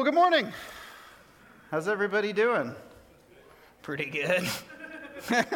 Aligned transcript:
Well, 0.00 0.06
good 0.06 0.14
morning. 0.14 0.50
How's 1.70 1.86
everybody 1.86 2.32
doing? 2.32 2.74
Pretty 3.82 4.06
good. 4.06 4.48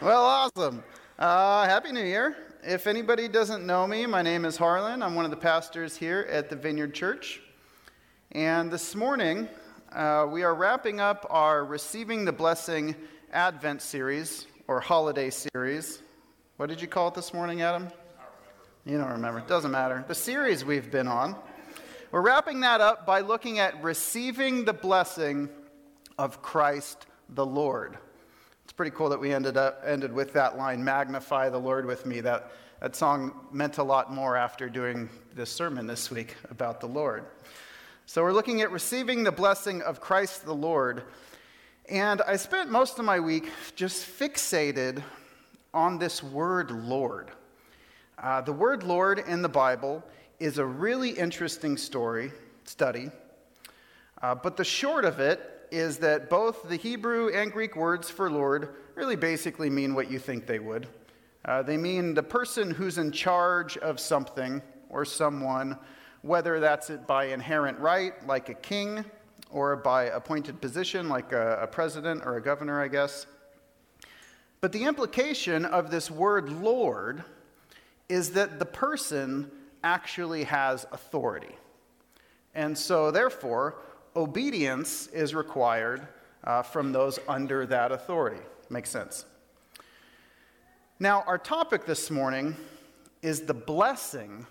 well, 0.00 0.24
awesome. 0.24 0.82
Uh, 1.18 1.66
Happy 1.66 1.92
New 1.92 2.04
Year. 2.04 2.34
If 2.62 2.86
anybody 2.86 3.28
doesn't 3.28 3.66
know 3.66 3.86
me, 3.86 4.06
my 4.06 4.22
name 4.22 4.46
is 4.46 4.56
Harlan. 4.56 5.02
I'm 5.02 5.14
one 5.14 5.26
of 5.26 5.30
the 5.30 5.36
pastors 5.36 5.94
here 5.94 6.26
at 6.30 6.48
the 6.48 6.56
Vineyard 6.56 6.94
Church. 6.94 7.42
And 8.30 8.72
this 8.72 8.94
morning, 8.94 9.46
uh, 9.92 10.26
we 10.30 10.42
are 10.42 10.54
wrapping 10.54 10.98
up 10.98 11.26
our 11.28 11.66
Receiving 11.66 12.24
the 12.24 12.32
Blessing 12.32 12.96
Advent 13.30 13.82
series 13.82 14.46
or 14.68 14.80
holiday 14.80 15.28
series. 15.28 16.00
What 16.56 16.70
did 16.70 16.80
you 16.80 16.88
call 16.88 17.08
it 17.08 17.14
this 17.14 17.34
morning, 17.34 17.60
Adam? 17.60 17.88
You 18.86 18.96
don't 18.96 19.10
remember. 19.10 19.40
It 19.40 19.48
doesn't 19.48 19.70
matter. 19.70 20.02
The 20.08 20.14
series 20.14 20.64
we've 20.64 20.90
been 20.90 21.08
on. 21.08 21.36
We're 22.12 22.20
wrapping 22.20 22.60
that 22.60 22.82
up 22.82 23.06
by 23.06 23.20
looking 23.20 23.58
at 23.58 23.82
receiving 23.82 24.66
the 24.66 24.74
blessing 24.74 25.48
of 26.18 26.42
Christ 26.42 27.06
the 27.30 27.46
Lord. 27.46 27.96
It's 28.64 28.72
pretty 28.74 28.90
cool 28.90 29.08
that 29.08 29.18
we 29.18 29.32
ended 29.32 29.56
up 29.56 29.82
ended 29.86 30.12
with 30.12 30.34
that 30.34 30.58
line, 30.58 30.84
magnify 30.84 31.48
the 31.48 31.58
Lord 31.58 31.86
with 31.86 32.04
me. 32.04 32.20
That 32.20 32.52
that 32.80 32.94
song 32.94 33.46
meant 33.50 33.78
a 33.78 33.82
lot 33.82 34.12
more 34.12 34.36
after 34.36 34.68
doing 34.68 35.08
this 35.34 35.50
sermon 35.50 35.86
this 35.86 36.10
week 36.10 36.36
about 36.50 36.80
the 36.80 36.86
Lord. 36.86 37.24
So 38.04 38.22
we're 38.22 38.34
looking 38.34 38.60
at 38.60 38.70
receiving 38.70 39.24
the 39.24 39.32
blessing 39.32 39.80
of 39.80 40.02
Christ 40.02 40.44
the 40.44 40.54
Lord. 40.54 41.04
And 41.88 42.20
I 42.20 42.36
spent 42.36 42.70
most 42.70 42.98
of 42.98 43.06
my 43.06 43.20
week 43.20 43.48
just 43.74 44.06
fixated 44.06 45.02
on 45.72 45.98
this 45.98 46.22
word 46.22 46.72
Lord. 46.72 47.30
Uh, 48.18 48.42
the 48.42 48.52
word 48.52 48.82
Lord 48.82 49.18
in 49.18 49.40
the 49.40 49.48
Bible 49.48 50.04
is 50.38 50.58
a 50.58 50.64
really 50.64 51.10
interesting 51.10 51.76
story, 51.76 52.32
study. 52.64 53.10
Uh, 54.20 54.34
but 54.34 54.56
the 54.56 54.64
short 54.64 55.04
of 55.04 55.20
it 55.20 55.40
is 55.70 55.98
that 55.98 56.28
both 56.28 56.68
the 56.68 56.76
Hebrew 56.76 57.30
and 57.30 57.50
Greek 57.50 57.76
words 57.76 58.10
for 58.10 58.30
Lord 58.30 58.74
really 58.94 59.16
basically 59.16 59.70
mean 59.70 59.94
what 59.94 60.10
you 60.10 60.18
think 60.18 60.46
they 60.46 60.58
would. 60.58 60.86
Uh, 61.44 61.62
they 61.62 61.76
mean 61.76 62.14
the 62.14 62.22
person 62.22 62.70
who's 62.70 62.98
in 62.98 63.10
charge 63.10 63.76
of 63.78 63.98
something 63.98 64.62
or 64.90 65.04
someone, 65.04 65.78
whether 66.20 66.60
that's 66.60 66.90
by 67.06 67.26
inherent 67.26 67.78
right, 67.78 68.12
like 68.26 68.48
a 68.48 68.54
king, 68.54 69.04
or 69.50 69.76
by 69.76 70.04
appointed 70.04 70.60
position, 70.60 71.08
like 71.08 71.32
a, 71.32 71.58
a 71.62 71.66
president 71.66 72.22
or 72.24 72.36
a 72.36 72.42
governor, 72.42 72.80
I 72.80 72.88
guess. 72.88 73.26
But 74.60 74.72
the 74.72 74.84
implication 74.84 75.64
of 75.64 75.90
this 75.90 76.10
word 76.10 76.48
Lord 76.48 77.24
is 78.08 78.30
that 78.32 78.58
the 78.58 78.64
person 78.66 79.50
actually 79.82 80.44
has 80.44 80.86
authority. 80.92 81.56
And 82.54 82.76
so, 82.76 83.10
therefore, 83.10 83.76
obedience 84.14 85.06
is 85.08 85.34
required 85.34 86.06
uh, 86.44 86.62
from 86.62 86.92
those 86.92 87.18
under 87.28 87.66
that 87.66 87.92
authority. 87.92 88.42
Makes 88.68 88.90
sense. 88.90 89.24
Now, 90.98 91.24
our 91.26 91.38
topic 91.38 91.86
this 91.86 92.10
morning 92.10 92.56
is 93.22 93.42
the 93.42 93.54
blessing 93.54 94.46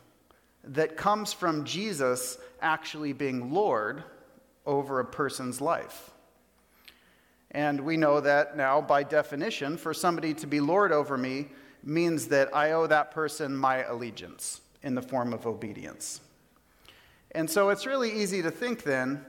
that 0.63 0.97
comes 0.97 1.33
from 1.33 1.63
Jesus 1.63 2.37
actually 2.61 3.13
being 3.13 3.53
Lord 3.53 4.03
over 4.65 4.99
a 4.99 5.05
person's 5.05 5.61
life. 5.61 6.11
And 7.51 7.81
we 7.81 7.97
know 7.97 8.21
that 8.21 8.55
now, 8.55 8.79
by 8.79 9.03
definition, 9.03 9.77
for 9.77 9.93
somebody 9.93 10.33
to 10.35 10.47
be 10.47 10.59
Lord 10.59 10.91
over 10.91 11.17
me 11.17 11.49
means 11.83 12.27
that 12.27 12.55
I 12.55 12.71
owe 12.71 12.87
that 12.87 13.11
person 13.11 13.55
my 13.55 13.83
allegiance 13.83 14.61
in 14.83 14.95
the 14.95 15.01
form 15.01 15.33
of 15.33 15.45
obedience. 15.45 16.21
And 17.33 17.49
so 17.49 17.69
it's 17.69 17.85
really 17.85 18.11
easy 18.21 18.41
to 18.41 18.51
think 18.51 18.83
then 18.83 19.25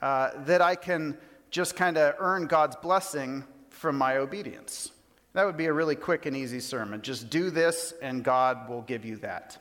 uh, 0.00 0.30
that 0.44 0.62
I 0.62 0.74
can 0.74 1.18
just 1.50 1.76
kind 1.76 1.98
of 1.98 2.14
earn 2.18 2.46
God's 2.46 2.76
blessing 2.76 3.44
from 3.70 3.96
my 3.96 4.16
obedience. 4.16 4.90
That 5.34 5.44
would 5.44 5.56
be 5.56 5.66
a 5.66 5.72
really 5.72 5.96
quick 5.96 6.26
and 6.26 6.36
easy 6.36 6.60
sermon. 6.60 7.02
Just 7.02 7.28
do 7.28 7.50
this, 7.50 7.92
and 8.00 8.22
God 8.24 8.68
will 8.68 8.82
give 8.82 9.04
you 9.04 9.16
that. 9.16 9.58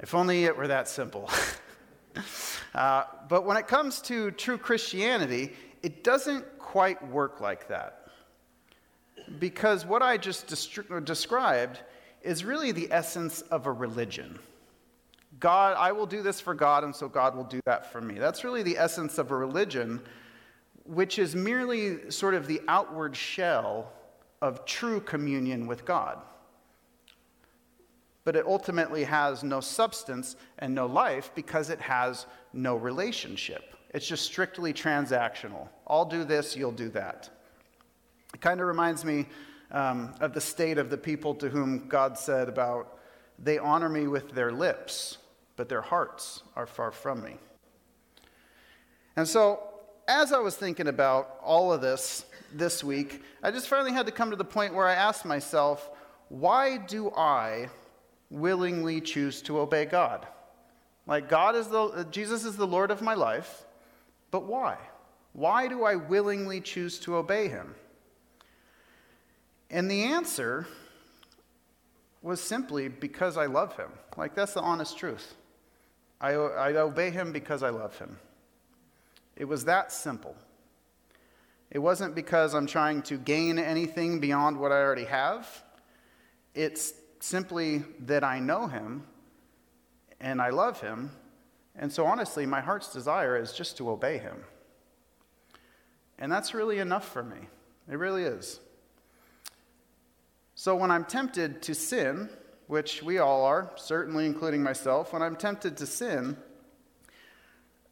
If 0.00 0.14
only 0.14 0.44
it 0.44 0.56
were 0.56 0.68
that 0.68 0.88
simple. 0.88 1.28
uh, 2.74 3.04
but 3.28 3.44
when 3.44 3.56
it 3.56 3.66
comes 3.66 4.00
to 4.02 4.30
true 4.30 4.56
Christianity, 4.56 5.52
it 5.82 6.04
doesn't 6.04 6.44
quite 6.58 7.06
work 7.08 7.40
like 7.40 7.68
that. 7.68 8.08
Because 9.38 9.84
what 9.84 10.00
I 10.00 10.16
just 10.16 10.46
described 10.46 11.80
is 12.28 12.44
really 12.44 12.72
the 12.72 12.92
essence 12.92 13.40
of 13.50 13.64
a 13.64 13.72
religion. 13.72 14.38
God, 15.40 15.74
I 15.78 15.92
will 15.92 16.04
do 16.04 16.20
this 16.20 16.42
for 16.42 16.52
God, 16.52 16.84
and 16.84 16.94
so 16.94 17.08
God 17.08 17.34
will 17.34 17.44
do 17.44 17.58
that 17.64 17.90
for 17.90 18.02
me. 18.02 18.18
That's 18.18 18.44
really 18.44 18.62
the 18.62 18.76
essence 18.76 19.16
of 19.16 19.30
a 19.30 19.36
religion, 19.36 20.02
which 20.84 21.18
is 21.18 21.34
merely 21.34 22.10
sort 22.10 22.34
of 22.34 22.46
the 22.46 22.60
outward 22.68 23.16
shell 23.16 23.90
of 24.42 24.66
true 24.66 25.00
communion 25.00 25.66
with 25.66 25.86
God. 25.86 26.18
But 28.24 28.36
it 28.36 28.44
ultimately 28.46 29.04
has 29.04 29.42
no 29.42 29.60
substance 29.60 30.36
and 30.58 30.74
no 30.74 30.84
life 30.84 31.30
because 31.34 31.70
it 31.70 31.80
has 31.80 32.26
no 32.52 32.76
relationship. 32.76 33.74
It's 33.94 34.06
just 34.06 34.26
strictly 34.26 34.74
transactional. 34.74 35.68
I'll 35.86 36.04
do 36.04 36.24
this, 36.24 36.54
you'll 36.54 36.72
do 36.72 36.90
that. 36.90 37.30
It 38.34 38.42
kind 38.42 38.60
of 38.60 38.66
reminds 38.66 39.02
me 39.02 39.24
um, 39.70 40.14
of 40.20 40.34
the 40.34 40.40
state 40.40 40.78
of 40.78 40.90
the 40.90 40.98
people 40.98 41.34
to 41.36 41.48
whom 41.48 41.88
God 41.88 42.18
said 42.18 42.48
about, 42.48 42.98
They 43.38 43.58
honor 43.58 43.88
me 43.88 44.06
with 44.06 44.32
their 44.32 44.52
lips, 44.52 45.18
but 45.56 45.68
their 45.68 45.82
hearts 45.82 46.42
are 46.56 46.66
far 46.66 46.90
from 46.90 47.22
me. 47.22 47.36
And 49.16 49.26
so, 49.26 49.60
as 50.06 50.32
I 50.32 50.38
was 50.38 50.56
thinking 50.56 50.88
about 50.88 51.38
all 51.42 51.72
of 51.72 51.80
this 51.80 52.24
this 52.54 52.82
week, 52.82 53.22
I 53.42 53.50
just 53.50 53.68
finally 53.68 53.92
had 53.92 54.06
to 54.06 54.12
come 54.12 54.30
to 54.30 54.36
the 54.36 54.44
point 54.44 54.74
where 54.74 54.86
I 54.86 54.94
asked 54.94 55.24
myself, 55.24 55.90
why 56.28 56.76
do 56.78 57.10
I 57.10 57.68
willingly 58.30 59.00
choose 59.00 59.42
to 59.42 59.58
obey 59.58 59.84
God? 59.84 60.26
Like 61.06 61.28
God 61.28 61.56
is 61.56 61.68
the 61.68 62.06
Jesus 62.10 62.44
is 62.44 62.56
the 62.56 62.66
Lord 62.66 62.90
of 62.90 63.00
my 63.00 63.14
life, 63.14 63.64
but 64.30 64.44
why? 64.44 64.76
Why 65.32 65.68
do 65.68 65.84
I 65.84 65.96
willingly 65.96 66.60
choose 66.60 66.98
to 67.00 67.16
obey 67.16 67.48
him? 67.48 67.74
And 69.70 69.90
the 69.90 70.04
answer 70.04 70.66
was 72.22 72.40
simply 72.40 72.88
because 72.88 73.36
I 73.36 73.46
love 73.46 73.76
him. 73.76 73.90
Like, 74.16 74.34
that's 74.34 74.54
the 74.54 74.60
honest 74.60 74.98
truth. 74.98 75.34
I, 76.20 76.32
I 76.32 76.76
obey 76.76 77.10
him 77.10 77.32
because 77.32 77.62
I 77.62 77.70
love 77.70 77.96
him. 77.98 78.18
It 79.36 79.44
was 79.44 79.66
that 79.66 79.92
simple. 79.92 80.34
It 81.70 81.78
wasn't 81.78 82.14
because 82.14 82.54
I'm 82.54 82.66
trying 82.66 83.02
to 83.02 83.18
gain 83.18 83.58
anything 83.58 84.20
beyond 84.20 84.58
what 84.58 84.72
I 84.72 84.76
already 84.76 85.04
have. 85.04 85.46
It's 86.54 86.92
simply 87.20 87.84
that 88.00 88.24
I 88.24 88.40
know 88.40 88.66
him 88.66 89.04
and 90.20 90.40
I 90.40 90.50
love 90.50 90.80
him. 90.80 91.12
And 91.76 91.92
so, 91.92 92.04
honestly, 92.06 92.46
my 92.46 92.60
heart's 92.60 92.92
desire 92.92 93.36
is 93.36 93.52
just 93.52 93.76
to 93.76 93.90
obey 93.90 94.18
him. 94.18 94.42
And 96.18 96.32
that's 96.32 96.54
really 96.54 96.78
enough 96.78 97.06
for 97.06 97.22
me. 97.22 97.36
It 97.88 97.96
really 97.96 98.24
is. 98.24 98.58
So 100.58 100.74
when 100.74 100.90
I'm 100.90 101.04
tempted 101.04 101.62
to 101.62 101.72
sin, 101.72 102.28
which 102.66 103.00
we 103.00 103.18
all 103.18 103.44
are, 103.44 103.70
certainly 103.76 104.26
including 104.26 104.60
myself, 104.60 105.12
when 105.12 105.22
I'm 105.22 105.36
tempted 105.36 105.76
to 105.76 105.86
sin, 105.86 106.36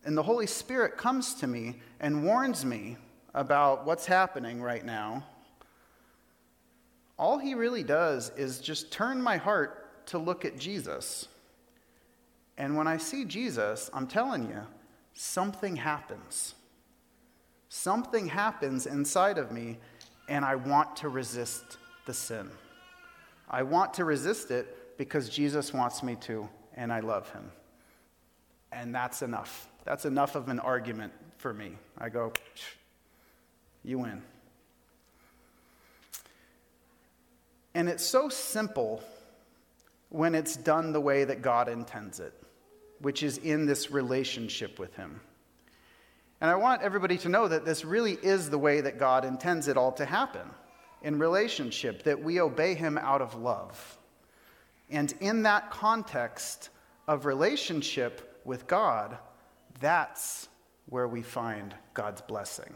and 0.04 0.18
the 0.18 0.24
Holy 0.24 0.48
Spirit 0.48 0.96
comes 0.96 1.34
to 1.34 1.46
me 1.46 1.76
and 2.00 2.24
warns 2.24 2.64
me 2.64 2.96
about 3.34 3.86
what's 3.86 4.04
happening 4.04 4.60
right 4.60 4.84
now, 4.84 5.24
all 7.16 7.38
he 7.38 7.54
really 7.54 7.84
does 7.84 8.32
is 8.36 8.58
just 8.58 8.90
turn 8.90 9.22
my 9.22 9.36
heart 9.36 10.04
to 10.06 10.18
look 10.18 10.44
at 10.44 10.58
Jesus. 10.58 11.28
And 12.58 12.76
when 12.76 12.88
I 12.88 12.96
see 12.96 13.26
Jesus, 13.26 13.90
I'm 13.94 14.08
telling 14.08 14.48
you, 14.48 14.62
something 15.14 15.76
happens. 15.76 16.56
Something 17.68 18.26
happens 18.26 18.86
inside 18.86 19.38
of 19.38 19.52
me, 19.52 19.78
and 20.28 20.44
I 20.44 20.56
want 20.56 20.96
to 20.96 21.08
resist 21.08 21.78
the 22.06 22.14
sin. 22.14 22.48
I 23.48 23.62
want 23.62 23.94
to 23.94 24.04
resist 24.04 24.50
it 24.50 24.98
because 24.98 25.28
Jesus 25.28 25.72
wants 25.72 26.02
me 26.02 26.16
to, 26.22 26.48
and 26.74 26.92
I 26.92 27.00
love 27.00 27.30
him. 27.30 27.50
And 28.72 28.94
that's 28.94 29.22
enough. 29.22 29.68
That's 29.84 30.04
enough 30.04 30.34
of 30.34 30.48
an 30.48 30.58
argument 30.58 31.12
for 31.38 31.54
me. 31.54 31.72
I 31.96 32.08
go, 32.08 32.32
you 33.84 33.98
win. 33.98 34.22
And 37.74 37.88
it's 37.88 38.04
so 38.04 38.28
simple 38.28 39.02
when 40.08 40.34
it's 40.34 40.56
done 40.56 40.92
the 40.92 41.00
way 41.00 41.24
that 41.24 41.42
God 41.42 41.68
intends 41.68 42.20
it, 42.20 42.32
which 43.00 43.22
is 43.22 43.38
in 43.38 43.66
this 43.66 43.90
relationship 43.90 44.78
with 44.78 44.94
Him. 44.96 45.20
And 46.40 46.50
I 46.50 46.56
want 46.56 46.82
everybody 46.82 47.18
to 47.18 47.28
know 47.28 47.48
that 47.48 47.64
this 47.64 47.84
really 47.84 48.14
is 48.14 48.50
the 48.50 48.58
way 48.58 48.80
that 48.80 48.98
God 48.98 49.24
intends 49.24 49.68
it 49.68 49.76
all 49.76 49.92
to 49.92 50.04
happen 50.04 50.50
in 51.02 51.18
relationship, 51.18 52.02
that 52.04 52.22
we 52.22 52.40
obey 52.40 52.74
him 52.74 52.98
out 52.98 53.22
of 53.22 53.34
love. 53.34 53.98
And 54.90 55.12
in 55.20 55.42
that 55.42 55.70
context 55.70 56.70
of 57.08 57.26
relationship 57.26 58.40
with 58.44 58.66
God, 58.66 59.18
that's 59.80 60.48
where 60.88 61.08
we 61.08 61.22
find 61.22 61.74
God's 61.94 62.22
blessing. 62.22 62.72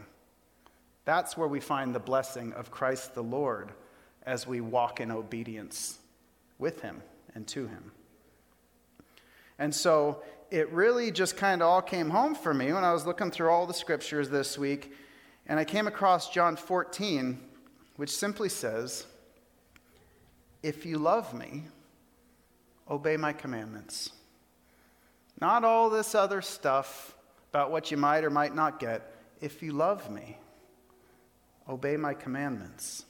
That's 1.05 1.35
where 1.35 1.47
we 1.47 1.59
find 1.59 1.95
the 1.95 1.99
blessing 1.99 2.53
of 2.53 2.71
Christ 2.71 3.15
the 3.15 3.23
Lord 3.23 3.71
as 4.23 4.45
we 4.45 4.61
walk 4.61 4.99
in 4.99 5.11
obedience 5.11 5.99
with 6.59 6.81
Him 6.81 7.01
and 7.33 7.47
to 7.47 7.67
Him. 7.67 7.91
And 9.57 9.73
so 9.73 10.21
it 10.51 10.71
really 10.71 11.11
just 11.11 11.37
kind 11.37 11.61
of 11.61 11.67
all 11.67 11.81
came 11.81 12.09
home 12.09 12.35
for 12.35 12.53
me 12.53 12.73
when 12.73 12.83
I 12.83 12.93
was 12.93 13.05
looking 13.05 13.31
through 13.31 13.49
all 13.49 13.65
the 13.65 13.73
scriptures 13.73 14.29
this 14.29 14.57
week, 14.57 14.93
and 15.47 15.59
I 15.59 15.63
came 15.63 15.87
across 15.87 16.29
John 16.29 16.55
14, 16.55 17.39
which 17.95 18.15
simply 18.15 18.49
says, 18.49 19.05
If 20.63 20.85
you 20.85 20.97
love 20.97 21.33
me, 21.33 21.63
obey 22.89 23.17
my 23.17 23.33
commandments. 23.33 24.11
Not 25.39 25.63
all 25.63 25.89
this 25.89 26.13
other 26.13 26.41
stuff 26.41 27.15
about 27.51 27.71
what 27.71 27.91
you 27.91 27.97
might 27.97 28.23
or 28.23 28.29
might 28.29 28.55
not 28.55 28.79
get. 28.79 29.13
If 29.41 29.63
you 29.63 29.73
love 29.73 30.09
me, 30.09 30.37
obey 31.67 31.97
my 31.97 32.13
commandments. 32.13 33.05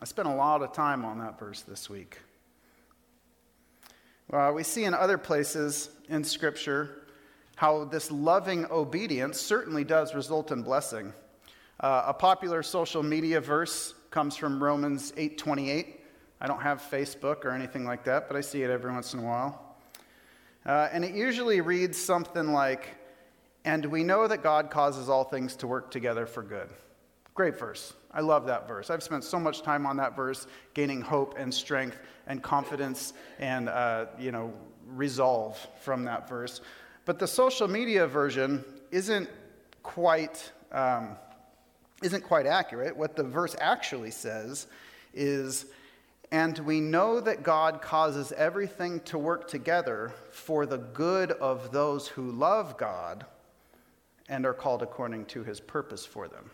I 0.00 0.04
spent 0.04 0.28
a 0.28 0.34
lot 0.34 0.62
of 0.62 0.72
time 0.72 1.04
on 1.04 1.18
that 1.20 1.38
verse 1.38 1.62
this 1.62 1.88
week. 1.88 2.18
Uh, 4.30 4.52
we 4.54 4.62
see 4.62 4.84
in 4.84 4.92
other 4.92 5.16
places 5.16 5.88
in 6.08 6.24
Scripture 6.24 7.02
how 7.54 7.84
this 7.84 8.10
loving 8.10 8.66
obedience 8.70 9.40
certainly 9.40 9.84
does 9.84 10.14
result 10.14 10.50
in 10.50 10.62
blessing. 10.62 11.12
Uh, 11.78 12.04
a 12.06 12.14
popular 12.14 12.62
social 12.62 13.02
media 13.02 13.40
verse 13.40 13.94
comes 14.10 14.36
from 14.36 14.62
Romans 14.62 15.12
8:28. 15.16 16.00
I 16.40 16.46
don't 16.46 16.60
have 16.60 16.82
Facebook 16.82 17.44
or 17.44 17.50
anything 17.50 17.84
like 17.84 18.04
that, 18.04 18.28
but 18.28 18.36
I 18.36 18.40
see 18.40 18.62
it 18.62 18.70
every 18.70 18.92
once 18.92 19.14
in 19.14 19.20
a 19.20 19.22
while. 19.22 19.76
Uh, 20.64 20.88
and 20.92 21.04
it 21.04 21.14
usually 21.14 21.60
reads 21.60 21.96
something 21.96 22.52
like, 22.52 22.96
And 23.64 23.84
we 23.86 24.04
know 24.04 24.28
that 24.28 24.42
God 24.42 24.70
causes 24.70 25.08
all 25.08 25.24
things 25.24 25.56
to 25.56 25.66
work 25.66 25.90
together 25.90 26.24
for 26.24 26.42
good. 26.42 26.68
Great 27.34 27.58
verse. 27.58 27.92
I 28.12 28.20
love 28.20 28.46
that 28.46 28.66
verse. 28.66 28.88
I've 28.88 29.02
spent 29.02 29.24
so 29.24 29.38
much 29.38 29.62
time 29.62 29.86
on 29.86 29.96
that 29.98 30.16
verse, 30.16 30.46
gaining 30.72 31.02
hope 31.02 31.34
and 31.36 31.52
strength 31.52 31.98
and 32.26 32.42
confidence 32.42 33.12
and, 33.38 33.68
uh, 33.68 34.06
you 34.18 34.32
know, 34.32 34.54
resolve 34.86 35.58
from 35.82 36.04
that 36.04 36.28
verse. 36.28 36.60
But 37.04 37.18
the 37.18 37.26
social 37.26 37.68
media 37.68 38.06
version 38.06 38.64
isn't 38.90 39.28
quite, 39.82 40.50
um, 40.72 41.16
isn't 42.02 42.24
quite 42.24 42.46
accurate. 42.46 42.96
What 42.96 43.16
the 43.16 43.22
verse 43.22 43.56
actually 43.60 44.10
says 44.10 44.66
is, 45.14 45.66
and 46.30 46.58
we 46.58 46.80
know 46.80 47.20
that 47.20 47.42
God 47.42 47.80
causes 47.80 48.32
everything 48.32 49.00
to 49.00 49.18
work 49.18 49.48
together 49.48 50.12
for 50.30 50.66
the 50.66 50.78
good 50.78 51.32
of 51.32 51.72
those 51.72 52.08
who 52.08 52.32
love 52.32 52.76
God 52.76 53.24
and 54.28 54.44
are 54.44 54.54
called 54.54 54.82
according 54.82 55.24
to 55.26 55.44
his 55.44 55.60
purpose 55.60 56.04
for 56.04 56.28
them. 56.28 56.50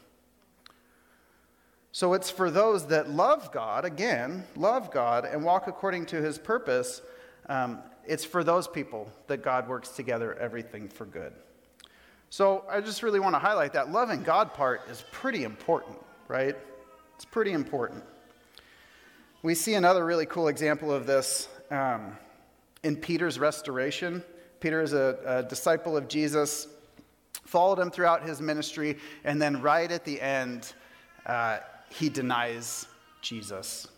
So 1.91 2.15
it's 2.15 2.31
for 2.31 2.50
those 2.50 2.87
that 2.87 3.11
love 3.11 3.53
God, 3.53 3.85
again, 3.85 4.44
love 4.56 4.91
God, 4.91 5.25
and 5.25 5.44
walk 5.44 5.67
according 5.67 6.06
to 6.06 6.23
his 6.23 6.39
purpose. 6.39 7.03
Um, 7.49 7.81
it's 8.06 8.25
for 8.25 8.43
those 8.43 8.67
people 8.67 9.11
that 9.27 9.43
God 9.43 9.69
works 9.69 9.91
together 9.91 10.35
everything 10.35 10.89
for 10.89 11.05
good. 11.05 11.33
So 12.32 12.64
I 12.67 12.81
just 12.81 13.02
really 13.02 13.20
want 13.20 13.34
to 13.34 13.38
highlight 13.38 13.75
that 13.75 13.93
loving 13.93 14.23
God 14.23 14.55
part 14.55 14.88
is 14.88 15.05
pretty 15.12 15.44
important, 15.44 15.99
right? 16.29 16.56
It's 17.14 17.26
pretty 17.26 17.52
important. 17.52 18.02
We 19.43 19.55
see 19.55 19.75
another 19.75 20.02
really 20.06 20.25
cool 20.25 20.49
example 20.49 20.90
of 20.90 21.06
this 21.06 21.46
um, 21.70 22.17
in 22.84 22.96
Peter's 22.96 23.38
restoration. 23.38 24.25
Peter 24.61 24.81
is 24.81 24.94
a, 24.94 25.19
a 25.26 25.43
disciple 25.43 25.94
of 25.94 26.08
Jesus, 26.08 26.69
followed 27.44 27.79
him 27.79 27.90
throughout 27.90 28.26
his 28.26 28.40
ministry, 28.40 28.96
and 29.25 29.40
then 29.40 29.61
right 29.61 29.93
at 29.93 30.06
the 30.06 30.19
end, 30.19 30.73
uh, 31.26 31.58
he 31.90 32.08
denies 32.08 32.87
Jesus. 33.20 33.88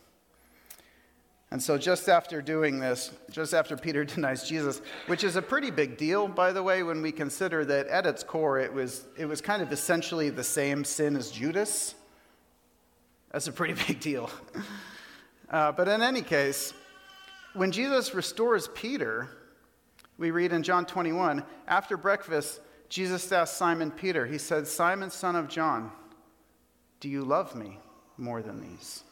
And 1.54 1.62
so, 1.62 1.78
just 1.78 2.08
after 2.08 2.42
doing 2.42 2.80
this, 2.80 3.12
just 3.30 3.54
after 3.54 3.76
Peter 3.76 4.04
denies 4.04 4.48
Jesus, 4.48 4.82
which 5.06 5.22
is 5.22 5.36
a 5.36 5.40
pretty 5.40 5.70
big 5.70 5.96
deal, 5.96 6.26
by 6.26 6.52
the 6.52 6.64
way, 6.64 6.82
when 6.82 7.00
we 7.00 7.12
consider 7.12 7.64
that 7.66 7.86
at 7.86 8.06
its 8.06 8.24
core 8.24 8.58
it 8.58 8.74
was, 8.74 9.04
it 9.16 9.26
was 9.26 9.40
kind 9.40 9.62
of 9.62 9.70
essentially 9.70 10.30
the 10.30 10.42
same 10.42 10.82
sin 10.82 11.14
as 11.14 11.30
Judas. 11.30 11.94
That's 13.30 13.46
a 13.46 13.52
pretty 13.52 13.74
big 13.86 14.00
deal. 14.00 14.30
Uh, 15.48 15.70
but 15.70 15.86
in 15.86 16.02
any 16.02 16.22
case, 16.22 16.74
when 17.52 17.70
Jesus 17.70 18.14
restores 18.14 18.66
Peter, 18.74 19.28
we 20.18 20.32
read 20.32 20.52
in 20.52 20.64
John 20.64 20.84
21 20.84 21.44
after 21.68 21.96
breakfast, 21.96 22.58
Jesus 22.88 23.30
asked 23.30 23.56
Simon 23.56 23.92
Peter, 23.92 24.26
He 24.26 24.38
said, 24.38 24.66
Simon, 24.66 25.08
son 25.08 25.36
of 25.36 25.46
John, 25.46 25.92
do 26.98 27.08
you 27.08 27.22
love 27.22 27.54
me? 27.54 27.78
more 28.16 28.42
than 28.42 28.60
these? 28.60 29.04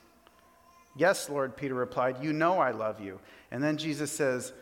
Yes, 0.94 1.28
Lord, 1.28 1.56
Peter 1.56 1.74
replied, 1.74 2.22
You 2.22 2.32
know 2.32 2.58
I 2.58 2.70
love 2.70 3.00
you. 3.00 3.20
And 3.50 3.62
then 3.62 3.76
Jesus 3.76 4.10
says, 4.10 4.52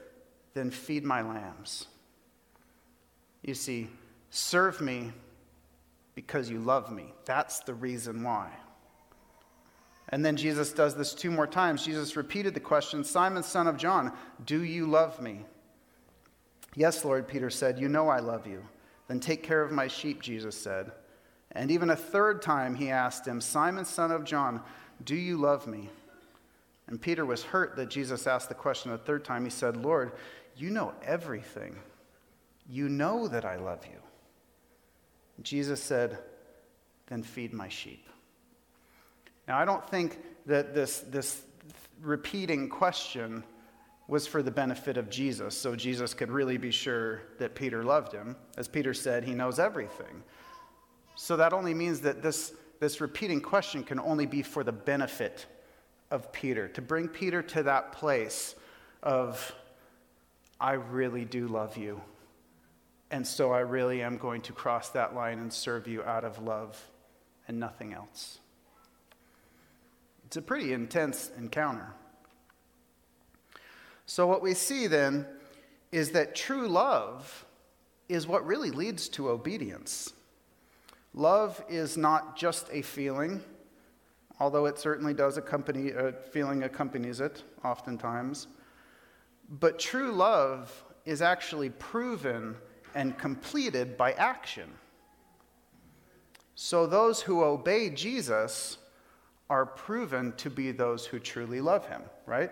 Then 0.54 0.70
feed 0.70 1.04
my 1.04 1.22
lambs. 1.22 1.86
You 3.42 3.54
see, 3.54 3.88
serve 4.30 4.80
me 4.80 5.12
because 6.14 6.50
you 6.50 6.58
love 6.58 6.92
me. 6.92 7.12
That's 7.24 7.60
the 7.60 7.74
reason 7.74 8.22
why. 8.22 8.50
And 10.10 10.24
then 10.24 10.36
Jesus 10.36 10.72
does 10.72 10.94
this 10.94 11.14
two 11.14 11.30
more 11.30 11.46
times. 11.46 11.84
Jesus 11.84 12.16
repeated 12.16 12.52
the 12.54 12.60
question 12.60 13.04
Simon, 13.04 13.42
son 13.42 13.66
of 13.66 13.76
John, 13.76 14.12
do 14.44 14.62
you 14.62 14.86
love 14.86 15.20
me? 15.20 15.44
Yes, 16.76 17.04
Lord, 17.04 17.26
Peter 17.26 17.50
said, 17.50 17.78
You 17.78 17.88
know 17.88 18.08
I 18.08 18.20
love 18.20 18.46
you. 18.46 18.62
Then 19.08 19.20
take 19.20 19.42
care 19.42 19.62
of 19.62 19.72
my 19.72 19.88
sheep, 19.88 20.22
Jesus 20.22 20.56
said. 20.56 20.92
And 21.52 21.70
even 21.70 21.90
a 21.90 21.96
third 21.96 22.42
time 22.42 22.76
he 22.76 22.90
asked 22.90 23.26
him, 23.26 23.40
Simon, 23.40 23.84
son 23.84 24.12
of 24.12 24.24
John, 24.24 24.62
do 25.04 25.16
you 25.16 25.36
love 25.36 25.66
me? 25.66 25.90
And 26.90 27.00
Peter 27.00 27.24
was 27.24 27.44
hurt 27.44 27.76
that 27.76 27.88
Jesus 27.88 28.26
asked 28.26 28.48
the 28.48 28.54
question 28.54 28.92
a 28.92 28.98
third 28.98 29.24
time. 29.24 29.44
He 29.44 29.50
said, 29.50 29.76
Lord, 29.76 30.12
you 30.56 30.70
know 30.70 30.92
everything. 31.02 31.76
You 32.68 32.88
know 32.88 33.28
that 33.28 33.44
I 33.44 33.56
love 33.56 33.86
you. 33.86 33.98
Jesus 35.42 35.80
said, 35.80 36.18
Then 37.06 37.22
feed 37.22 37.52
my 37.52 37.68
sheep. 37.68 38.08
Now, 39.46 39.58
I 39.58 39.64
don't 39.64 39.88
think 39.88 40.18
that 40.46 40.74
this, 40.74 41.00
this 41.00 41.42
repeating 42.02 42.68
question 42.68 43.44
was 44.08 44.26
for 44.26 44.42
the 44.42 44.50
benefit 44.50 44.96
of 44.96 45.08
Jesus, 45.08 45.56
so 45.56 45.76
Jesus 45.76 46.12
could 46.12 46.30
really 46.30 46.58
be 46.58 46.72
sure 46.72 47.22
that 47.38 47.54
Peter 47.54 47.84
loved 47.84 48.12
him. 48.12 48.34
As 48.58 48.66
Peter 48.66 48.92
said, 48.92 49.22
he 49.22 49.32
knows 49.32 49.60
everything. 49.60 50.24
So 51.14 51.36
that 51.36 51.52
only 51.52 51.74
means 51.74 52.00
that 52.00 52.20
this, 52.20 52.52
this 52.80 53.00
repeating 53.00 53.40
question 53.40 53.84
can 53.84 54.00
only 54.00 54.26
be 54.26 54.42
for 54.42 54.64
the 54.64 54.72
benefit 54.72 55.46
of 56.10 56.32
Peter, 56.32 56.68
to 56.68 56.82
bring 56.82 57.08
Peter 57.08 57.42
to 57.42 57.62
that 57.64 57.92
place 57.92 58.54
of, 59.02 59.54
I 60.60 60.72
really 60.72 61.24
do 61.24 61.46
love 61.46 61.76
you. 61.76 62.00
And 63.10 63.26
so 63.26 63.52
I 63.52 63.60
really 63.60 64.02
am 64.02 64.18
going 64.18 64.42
to 64.42 64.52
cross 64.52 64.90
that 64.90 65.14
line 65.14 65.38
and 65.38 65.52
serve 65.52 65.88
you 65.88 66.02
out 66.04 66.24
of 66.24 66.42
love 66.42 66.80
and 67.48 67.58
nothing 67.58 67.92
else. 67.92 68.38
It's 70.26 70.36
a 70.36 70.42
pretty 70.42 70.72
intense 70.72 71.30
encounter. 71.36 71.92
So, 74.06 74.26
what 74.26 74.42
we 74.42 74.54
see 74.54 74.86
then 74.86 75.26
is 75.90 76.10
that 76.12 76.36
true 76.36 76.68
love 76.68 77.44
is 78.08 78.26
what 78.26 78.46
really 78.46 78.70
leads 78.70 79.08
to 79.10 79.28
obedience. 79.28 80.12
Love 81.14 81.62
is 81.68 81.96
not 81.96 82.36
just 82.36 82.68
a 82.70 82.82
feeling, 82.82 83.42
although 84.40 84.64
it 84.64 84.78
certainly 84.78 85.14
does 85.14 85.36
accompany, 85.36 85.90
a 85.90 86.08
uh, 86.08 86.12
feeling 86.32 86.64
accompanies 86.64 87.20
it 87.20 87.44
oftentimes. 87.62 88.48
But 89.48 89.78
true 89.78 90.12
love 90.12 90.84
is 91.04 91.20
actually 91.22 91.70
proven 91.70 92.56
and 92.94 93.16
completed 93.18 93.96
by 93.96 94.12
action. 94.12 94.68
So 96.54 96.86
those 96.86 97.20
who 97.20 97.42
obey 97.42 97.90
Jesus 97.90 98.78
are 99.48 99.66
proven 99.66 100.32
to 100.36 100.50
be 100.50 100.72
those 100.72 101.04
who 101.06 101.18
truly 101.18 101.60
love 101.60 101.86
him, 101.86 102.02
right? 102.26 102.50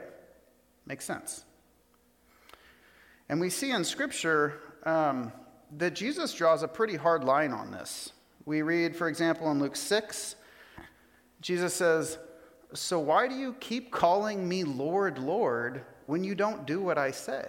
Makes 0.87 1.05
sense. 1.05 1.45
And 3.29 3.41
we 3.41 3.51
see 3.51 3.71
in 3.71 3.85
Scripture 3.85 4.61
um, 4.85 5.33
that 5.77 5.95
Jesus 5.95 6.33
draws 6.35 6.63
a 6.63 6.69
pretty 6.69 6.97
hard 6.97 7.25
line 7.25 7.53
on 7.53 7.71
this. 7.71 8.13
We 8.47 8.63
read, 8.63 8.97
for 8.97 9.09
example, 9.09 9.51
in 9.51 9.59
Luke 9.59 9.77
6, 9.77 10.37
Jesus 11.41 11.75
says, 11.75 12.19
So 12.75 12.99
why 12.99 13.29
do 13.29 13.35
you 13.35 13.55
keep 13.61 13.91
calling 13.91 14.49
me 14.49 14.65
Lord, 14.65 15.19
Lord, 15.19 15.85
when 16.07 16.25
you 16.25 16.35
don't 16.35 16.67
do 16.67 16.81
what 16.81 16.99
I 16.99 17.11
say? 17.11 17.49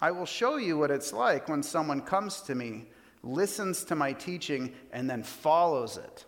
I 0.00 0.10
will 0.10 0.26
show 0.26 0.56
you 0.56 0.78
what 0.78 0.90
it's 0.90 1.12
like 1.12 1.48
when 1.48 1.62
someone 1.62 2.00
comes 2.00 2.40
to 2.42 2.54
me, 2.54 2.86
listens 3.22 3.84
to 3.84 3.94
my 3.94 4.12
teaching, 4.12 4.72
and 4.92 5.08
then 5.08 5.22
follows 5.22 5.98
it. 5.98 6.24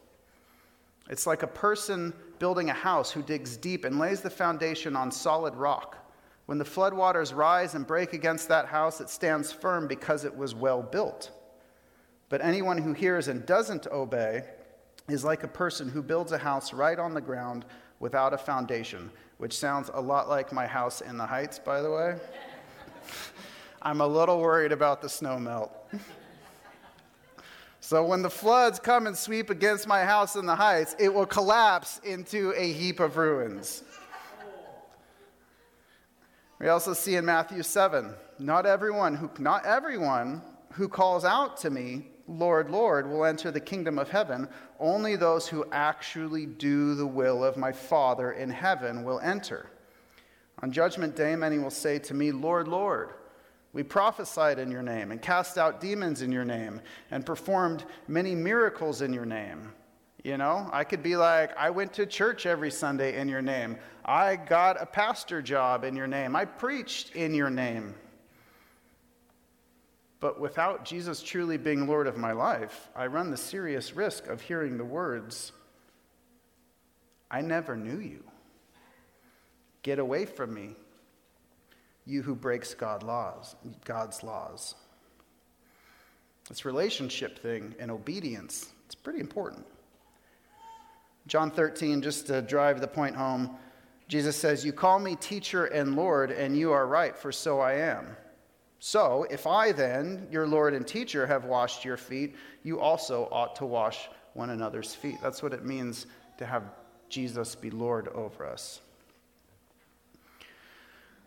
It's 1.09 1.27
like 1.27 1.43
a 1.43 1.49
person 1.49 2.13
building 2.39 2.71
a 2.71 2.75
house 2.75 3.11
who 3.11 3.23
digs 3.23 3.57
deep 3.57 3.85
and 3.85 3.99
lays 3.99 4.21
the 4.21 4.31
foundation 4.31 4.95
on 4.95 5.11
solid 5.11 5.55
rock. 5.55 5.97
When 6.47 6.59
the 6.59 6.65
floodwaters 6.65 7.35
rise 7.35 7.75
and 7.75 7.87
break 7.87 8.13
against 8.13 8.49
that 8.49 8.67
house, 8.67 9.01
it 9.01 9.09
stands 9.09 9.53
firm 9.53 9.89
because 9.89 10.25
it 10.25 10.37
was 10.37 10.55
well 10.55 10.83
built. 10.83 11.31
But 12.29 12.43
anyone 12.43 12.79
who 12.79 12.93
hears 12.93 13.29
and 13.29 13.47
doesn't 13.47 13.87
obey 13.87 14.45
is 15.13 15.25
like 15.25 15.45
a 15.45 15.49
person 15.49 15.89
who 15.89 16.03
builds 16.03 16.33
a 16.33 16.39
house 16.39 16.73
right 16.73 16.99
on 16.99 17.15
the 17.15 17.21
ground 17.21 17.65
without 18.01 18.33
a 18.33 18.39
foundation, 18.39 19.11
which 19.39 19.57
sounds 19.57 19.91
a 19.95 20.01
lot 20.01 20.29
like 20.29 20.53
my 20.53 20.67
house 20.67 21.01
in 21.01 21.17
the 21.17 21.27
Heights, 21.27 21.59
by 21.59 21.81
the 21.81 21.91
way. 21.91 22.17
I'm 23.83 24.01
a 24.01 24.07
little 24.07 24.41
worried 24.41 24.73
about 24.73 25.03
the 25.03 25.09
snow 25.09 25.39
melt. 25.39 25.73
so 27.81 28.05
when 28.05 28.23
the 28.23 28.31
floods 28.31 28.79
come 28.79 29.07
and 29.07 29.17
sweep 29.17 29.51
against 29.51 29.87
my 29.87 30.05
house 30.05 30.37
in 30.37 30.47
the 30.47 30.55
Heights, 30.57 30.97
it 30.99 31.13
will 31.13 31.27
collapse 31.27 32.01
into 32.05 32.53
a 32.57 32.73
heap 32.73 33.01
of 33.01 33.17
ruins. 33.17 33.83
We 36.59 36.69
also 36.69 36.93
see 36.93 37.17
in 37.17 37.25
Matthew 37.25 37.65
7, 37.65 38.15
not 38.39 38.67
everyone 38.67 39.17
who 39.17 39.29
not 39.41 39.67
everyone 39.67 40.43
who 40.75 40.89
calls 40.89 41.25
out 41.25 41.57
to 41.59 41.71
me, 41.71 42.07
Lord, 42.33 42.71
Lord, 42.71 43.09
will 43.09 43.25
enter 43.25 43.51
the 43.51 43.61
kingdom 43.61 43.99
of 43.99 44.09
heaven. 44.09 44.49
Only 44.81 45.17
those 45.17 45.47
who 45.47 45.67
actually 45.71 46.47
do 46.47 46.95
the 46.95 47.07
will 47.07 47.45
of 47.45 47.57
my 47.57 47.73
Father 47.73 48.33
in 48.33 48.51
heaven 48.51 49.05
will 49.05 49.21
enter. 49.21 49.69
On 50.63 50.73
judgment 50.73 51.15
day, 51.17 51.37
many 51.37 51.59
will 51.59 51.71
say 51.71 51.99
to 51.99 52.15
me, 52.15 52.33
Lord, 52.33 52.69
Lord, 52.69 53.11
we 53.73 53.83
prophesied 53.83 54.59
in 54.59 54.71
your 54.71 54.83
name 54.83 55.11
and 55.11 55.21
cast 55.21 55.59
out 55.59 55.81
demons 55.81 56.23
in 56.23 56.31
your 56.31 56.45
name 56.45 56.81
and 57.11 57.25
performed 57.25 57.85
many 58.07 58.35
miracles 58.35 59.03
in 59.03 59.13
your 59.13 59.27
name. 59.27 59.73
You 60.23 60.37
know, 60.37 60.71
I 60.73 60.85
could 60.85 61.03
be 61.03 61.17
like, 61.17 61.57
I 61.57 61.71
went 61.71 61.93
to 61.95 62.07
church 62.07 62.47
every 62.47 62.71
Sunday 62.71 63.19
in 63.19 63.29
your 63.29 63.43
name. 63.43 63.77
I 64.05 64.37
got 64.37 64.81
a 64.81 64.87
pastor 64.87 65.43
job 65.43 65.85
in 65.85 65.97
your 65.97 66.07
name. 66.07 66.37
I 66.37 66.45
preached 66.45 67.17
in 67.17 67.35
your 67.35 67.51
name. 67.51 67.95
But 70.23 70.39
without 70.39 70.85
Jesus 70.85 71.21
truly 71.21 71.57
being 71.57 71.89
Lord 71.89 72.07
of 72.07 72.17
my 72.17 72.31
life, 72.31 72.89
I 72.95 73.07
run 73.07 73.33
the 73.33 73.37
serious 73.37 73.97
risk 73.97 74.29
of 74.29 74.41
hearing 74.41 74.79
the 74.79 74.85
words, 74.85 75.51
I 77.29 77.41
never 77.41 77.77
knew 77.77 77.99
you. 77.99 78.23
Get 79.83 79.99
away 79.99 80.27
from 80.27 80.55
me, 80.55 80.77
you 82.07 82.23
who 82.23 82.37
breaks 82.37 82.73
God 82.73 83.03
laws, 83.03 83.57
God's 83.85 84.23
laws. 84.23 84.77
This 86.49 86.65
relationship 86.65 87.41
thing 87.41 87.75
and 87.81 87.91
obedience, 87.91 88.71
it's 88.87 88.95
pretty 88.95 89.19
important. 89.19 89.67
John 91.27 91.51
13, 91.51 92.01
just 92.01 92.29
to 92.29 92.43
drive 92.43 92.81
the 92.81 92.87
point 92.87 93.17
home, 93.17 93.57
Jesus 94.07 94.37
says, 94.37 94.65
You 94.65 94.73
call 94.73 95.01
me 95.01 95.17
teacher 95.17 95.65
and 95.65 95.97
Lord, 95.97 96.31
and 96.31 96.57
you 96.57 96.71
are 96.71 96.87
right, 96.87 97.19
for 97.19 97.33
so 97.33 97.59
I 97.59 97.73
am. 97.73 98.17
So, 98.85 99.29
if 99.31 99.47
I 99.47 99.71
then, 99.71 100.27
your 100.29 100.45
Lord 100.45 100.75
and 100.75 100.85
teacher, 100.85 101.25
have 101.25 101.45
washed 101.45 101.85
your 101.85 101.97
feet, 101.97 102.35
you 102.65 102.81
also 102.81 103.29
ought 103.31 103.55
to 103.57 103.65
wash 103.65 104.09
one 104.35 104.51
another's 104.51 104.93
feet. 104.93 105.19
That's 105.23 105.41
what 105.41 105.53
it 105.53 105.65
means 105.65 106.07
to 106.39 106.47
have 106.47 106.65
Jesus 107.09 107.55
be 107.55 107.71
Lord 107.71 108.09
over 108.09 108.45
us. 108.45 108.81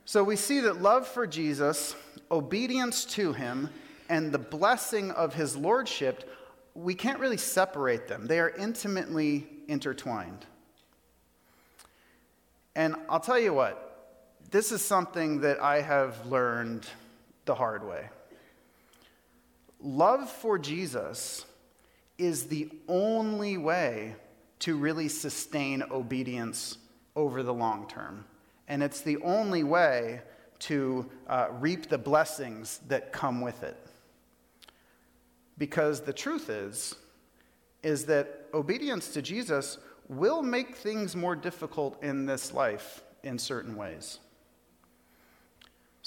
So, 0.03 0.21
we 0.21 0.35
see 0.35 0.59
that 0.59 0.81
love 0.81 1.07
for 1.07 1.25
Jesus, 1.25 1.95
obedience 2.29 3.05
to 3.05 3.31
him, 3.31 3.69
and 4.09 4.33
the 4.33 4.38
blessing 4.38 5.12
of 5.12 5.33
his 5.33 5.55
lordship, 5.55 6.29
we 6.74 6.93
can't 6.93 7.19
really 7.19 7.38
separate 7.38 8.09
them. 8.09 8.27
They 8.27 8.41
are 8.41 8.50
intimately 8.50 9.47
intertwined. 9.69 10.45
And 12.75 12.97
I'll 13.07 13.21
tell 13.21 13.39
you 13.39 13.53
what, 13.53 14.12
this 14.51 14.74
is 14.74 14.83
something 14.83 15.39
that 15.39 15.62
I 15.62 15.79
have 15.79 16.25
learned 16.25 16.85
the 17.46 17.56
hard 17.56 17.88
way. 17.88 18.10
Love 19.80 20.30
for 20.30 20.58
Jesus 20.58 21.46
is 22.18 22.46
the 22.48 22.70
only 22.88 23.58
way 23.58 24.16
to 24.60 24.75
really 24.75 25.08
sustain 25.08 25.84
obedience 25.92 26.78
over 27.16 27.44
the 27.44 27.54
long 27.54 27.88
term. 27.88 28.25
And 28.68 28.82
it's 28.82 29.02
the 29.02 29.18
only 29.18 29.64
way 29.64 30.22
to 30.60 31.10
uh, 31.28 31.48
reap 31.60 31.90
the 31.90 31.98
blessings 31.98 32.80
that 32.88 33.12
come 33.12 33.42
with 33.42 33.64
it. 33.64 33.78
Because 35.58 36.02
the 36.02 36.14
truth 36.14 36.50
is, 36.50 36.96
is 37.84 38.06
that 38.06 38.48
obedience 38.54 39.10
to 39.10 39.22
Jesus 39.22 39.78
will 40.10 40.42
make 40.42 40.75
things 40.75 41.16
more 41.16 41.36
difficult 41.36 42.02
in 42.04 42.25
this 42.25 42.54
life 42.54 43.04
in 43.24 43.38
certain 43.38 43.75
ways. 43.75 44.20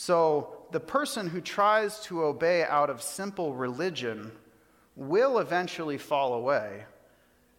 So, 0.01 0.55
the 0.71 0.79
person 0.79 1.27
who 1.27 1.41
tries 1.41 1.99
to 2.05 2.23
obey 2.23 2.63
out 2.63 2.89
of 2.89 3.03
simple 3.03 3.53
religion 3.53 4.31
will 4.95 5.41
eventually 5.41 5.99
fall 5.99 6.35
away 6.35 6.85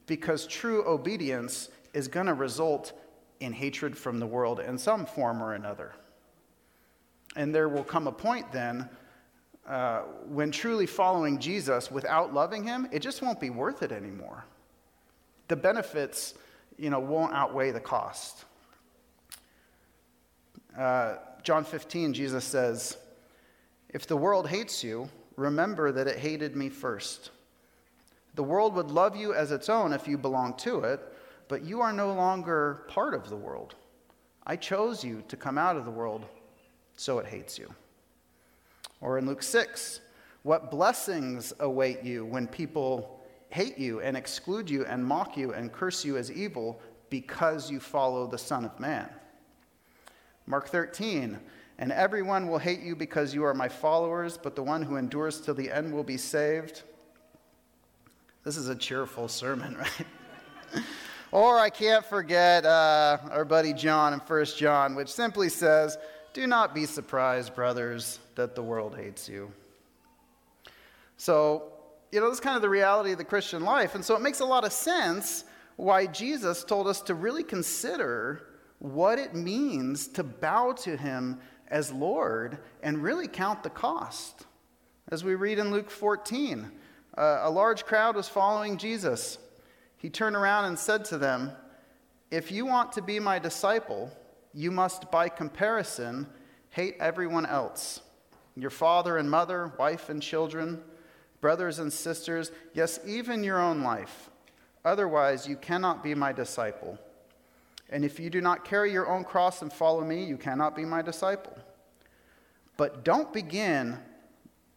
because 0.06 0.48
true 0.48 0.88
obedience 0.88 1.68
is 1.94 2.08
going 2.08 2.28
to 2.28 2.34
result 2.34 2.94
in 3.42 3.52
hatred 3.52 3.98
from 3.98 4.20
the 4.20 4.26
world 4.26 4.62
in 4.62 4.78
some 4.78 5.06
form 5.06 5.44
or 5.44 5.54
another. 5.54 5.92
And 7.36 7.54
there 7.54 7.68
will 7.68 7.84
come 7.84 8.08
a 8.08 8.12
point 8.14 8.50
then 8.54 8.88
uh, 9.68 10.04
when 10.30 10.50
truly 10.50 10.86
following 10.86 11.40
Jesus 11.40 11.92
without 11.92 12.34
loving 12.34 12.64
him, 12.64 12.88
it 12.94 13.00
just 13.00 13.22
won't 13.22 13.42
be 13.42 13.50
worth 13.50 13.84
it 13.84 13.92
anymore. 13.92 14.46
The 15.50 15.58
benefits, 15.58 16.36
you 16.78 16.90
know, 16.90 17.02
won't 17.02 17.34
outweigh 17.34 17.72
the 17.72 17.82
cost. 17.82 18.46
Uh, 20.78 21.16
John 21.50 21.64
15, 21.64 22.14
Jesus 22.14 22.46
says, 22.46 22.96
If 23.90 24.06
the 24.06 24.16
world 24.16 24.48
hates 24.48 24.84
you, 24.84 25.10
remember 25.36 25.92
that 25.92 26.06
it 26.08 26.20
hated 26.20 26.56
me 26.56 26.70
first. 26.70 27.32
The 28.36 28.44
world 28.44 28.76
would 28.76 28.92
love 28.92 29.16
you 29.16 29.34
as 29.34 29.52
its 29.52 29.68
own 29.68 29.92
if 29.92 30.08
you 30.08 30.16
belong 30.16 30.54
to 30.58 30.82
it, 30.82 31.02
but 31.48 31.64
you 31.66 31.82
are 31.82 31.92
no 31.92 32.14
longer 32.14 32.84
part 32.88 33.16
of 33.16 33.32
the 33.32 33.36
world. 33.36 33.74
I 34.46 34.58
chose 34.58 35.04
you 35.04 35.24
to 35.28 35.36
come 35.36 35.58
out 35.58 35.76
of 35.76 35.86
the 35.86 35.92
world, 35.92 36.24
so 36.98 37.18
it 37.18 37.26
hates 37.26 37.58
you. 37.58 37.74
Or 39.02 39.18
in 39.18 39.26
Luke 39.26 39.42
6, 39.42 40.02
what 40.44 40.70
blessings 40.70 41.52
await 41.60 42.04
you 42.04 42.28
when 42.28 42.46
people 42.46 43.26
hate 43.50 43.80
you 43.80 44.02
and 44.02 44.16
exclude 44.16 44.70
you 44.70 44.86
and 44.86 45.04
mock 45.04 45.36
you 45.36 45.54
and 45.54 45.74
curse 45.74 46.06
you 46.06 46.16
as 46.16 46.32
evil 46.32 46.80
because 47.10 47.72
you 47.72 47.80
follow 47.80 48.28
the 48.28 48.38
Son 48.38 48.66
of 48.66 48.80
Man. 48.80 49.10
Mark 50.50 50.68
13, 50.68 51.38
and 51.78 51.92
everyone 51.92 52.48
will 52.48 52.58
hate 52.58 52.80
you 52.80 52.96
because 52.96 53.36
you 53.36 53.44
are 53.44 53.54
my 53.54 53.70
followers, 53.70 54.36
but 54.36 54.56
the 54.56 54.64
one 54.64 54.82
who 54.82 54.96
endures 54.96 55.40
till 55.40 55.54
the 55.54 55.72
end 55.72 55.94
will 55.94 56.04
be 56.04 56.18
saved. 56.18 56.82
This 58.44 58.58
is 58.58 58.68
a 58.68 58.76
cheerful 58.76 59.28
sermon, 59.28 59.78
right? 60.74 60.84
or 61.32 61.60
I 61.60 61.70
can't 61.70 62.04
forget 62.04 62.66
uh, 62.66 63.20
our 63.30 63.46
buddy 63.46 63.74
John 63.74 64.12
in 64.12 64.20
1 64.22 64.46
John, 64.58 64.96
which 64.96 65.10
simply 65.10 65.50
says, 65.50 66.00
Do 66.34 66.48
not 66.48 66.74
be 66.74 66.88
surprised, 66.88 67.54
brothers 67.54 68.18
that 68.34 68.56
the 68.56 68.64
world 68.64 68.98
hates 68.98 69.30
you. 69.30 69.52
So, 71.18 71.74
you 72.12 72.22
know, 72.22 72.28
this 72.28 72.40
is 72.40 72.44
kind 72.44 72.56
of 72.56 72.64
the 72.64 72.70
reality 72.70 73.12
of 73.12 73.20
the 73.20 73.24
Christian 73.24 73.64
life. 73.64 73.94
And 73.94 74.04
so 74.04 74.16
it 74.16 74.22
makes 74.24 74.40
a 74.40 74.46
lot 74.46 74.66
of 74.66 74.74
sense 74.74 75.44
why 75.76 76.08
Jesus 76.08 76.64
told 76.64 76.88
us 76.88 77.02
to 77.02 77.14
really 77.14 77.44
consider 77.44 78.49
what 78.80 79.20
it 79.20 79.36
means 79.36 80.08
to 80.08 80.24
bow 80.24 80.72
to 80.72 80.98
him 80.98 81.40
as 81.68 81.92
Lord 81.92 82.58
and 82.82 83.04
really 83.04 83.28
count 83.28 83.64
the 83.64 83.70
cost. 83.70 84.46
As 85.10 85.24
we 85.24 85.36
read 85.36 85.60
in 85.60 85.72
Luke 85.72 85.90
14, 85.90 86.72
uh, 87.18 87.40
a 87.42 87.50
large 87.50 87.86
crowd 87.86 88.16
was 88.16 88.28
following 88.28 88.78
Jesus. 88.78 89.38
He 89.98 90.10
turned 90.10 90.36
around 90.36 90.66
and 90.66 90.80
said 90.80 91.06
to 91.06 91.18
them, 91.18 91.52
If 92.32 92.52
you 92.52 92.66
want 92.66 92.94
to 92.94 93.02
be 93.02 93.20
my 93.20 93.40
disciple, 93.40 94.12
you 94.54 94.72
must, 94.72 95.12
by 95.12 95.30
comparison, 95.30 96.28
hate 96.70 96.96
everyone 97.00 97.46
else 97.46 98.02
your 98.56 98.70
father 98.70 99.18
and 99.18 99.30
mother, 99.30 99.72
wife 99.80 100.10
and 100.10 100.22
children, 100.22 100.82
brothers 101.40 101.80
and 101.80 101.92
sisters, 101.94 102.52
yes, 102.74 103.00
even 103.06 103.44
your 103.44 103.62
own 103.62 103.82
life. 103.82 104.30
Otherwise, 104.84 105.48
you 105.48 105.56
cannot 105.56 106.04
be 106.04 106.14
my 106.14 106.34
disciple. 106.34 106.98
And 107.92 108.06
if 108.06 108.20
you 108.20 108.30
do 108.30 108.42
not 108.42 108.66
carry 108.66 108.92
your 108.92 109.08
own 109.10 109.24
cross 109.24 109.62
and 109.62 109.74
follow 109.74 110.04
me, 110.04 110.24
you 110.24 110.38
cannot 110.38 110.76
be 110.76 110.86
my 110.86 111.02
disciple. 111.02 111.58
But 112.78 113.04
don't 113.04 113.34
begin, 113.34 113.98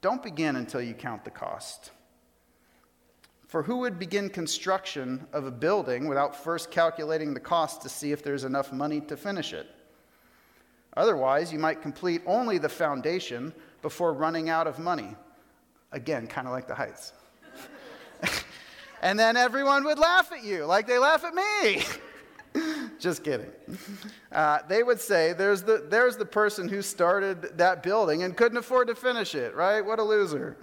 don't 0.01 0.23
begin 0.23 0.57
until 0.57 0.81
you 0.81 0.95
count 0.95 1.25
the 1.25 1.31
cost. 1.31 1.91
For 3.47 3.63
who 3.63 3.79
would 3.79 3.99
begin 3.99 4.31
construction 4.31 5.27
of 5.33 5.45
a 5.45 5.51
building 5.51 6.09
without 6.09 6.35
first 6.35 6.71
calculating 6.71 7.35
the 7.35 7.41
cost 7.41 7.83
to 7.83 7.89
see 7.91 8.11
if 8.11 8.25
there's 8.25 8.45
enough 8.45 8.73
money 8.73 9.01
to 9.03 9.17
finish 9.17 9.53
it? 9.53 9.67
Otherwise, 10.97 11.53
you 11.53 11.59
might 11.59 11.83
complete 11.83 12.23
only 12.27 12.59
the 12.59 12.69
foundation 12.69 13.53
before 13.83 14.15
running 14.15 14.49
out 14.49 14.67
of 14.67 14.79
money. 14.79 15.15
Again, 15.93 16.27
kind 16.27 16.47
of 16.47 16.53
like 16.53 16.67
the 16.67 16.75
heights. 16.75 17.13
and 19.03 19.19
then 19.19 19.37
everyone 19.37 19.85
would 19.85 19.99
laugh 19.99 20.33
at 20.33 20.43
you 20.43 20.65
like 20.65 20.87
they 20.87 20.99
laugh 20.99 21.25
at 21.25 21.35
me. 21.35 21.85
Just 23.03 23.25
kidding. 23.25 23.51
Uh, 24.31 24.61
they 24.69 24.85
would 24.85 25.01
say, 25.01 25.33
there's 25.33 25.65
the, 25.65 25.85
there's 25.91 26.17
the 26.17 26.25
person 26.25 26.69
who 26.69 26.83
started 26.83 27.59
that 27.59 27.83
building 27.83 28.23
and 28.23 28.37
couldn't 28.37 28.57
afford 28.57 28.87
to 28.87 28.95
finish 28.95 29.35
it, 29.35 29.57
right? 29.57 29.81
What 29.81 29.99
a 29.99 30.05
loser. 30.05 30.57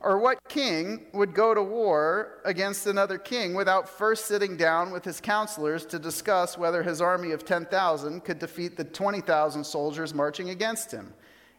Or 0.00 0.18
what 0.18 0.38
king 0.48 1.04
would 1.12 1.34
go 1.34 1.52
to 1.52 1.62
war 1.62 2.40
against 2.46 2.86
another 2.86 3.18
king 3.18 3.52
without 3.52 3.86
first 3.86 4.24
sitting 4.24 4.56
down 4.56 4.90
with 4.90 5.04
his 5.04 5.20
counselors 5.20 5.84
to 5.86 5.98
discuss 5.98 6.56
whether 6.56 6.82
his 6.82 7.02
army 7.02 7.32
of 7.32 7.44
10,000 7.44 8.24
could 8.24 8.38
defeat 8.38 8.78
the 8.78 8.84
20,000 8.84 9.62
soldiers 9.62 10.14
marching 10.14 10.48
against 10.48 10.90
him? 10.90 11.12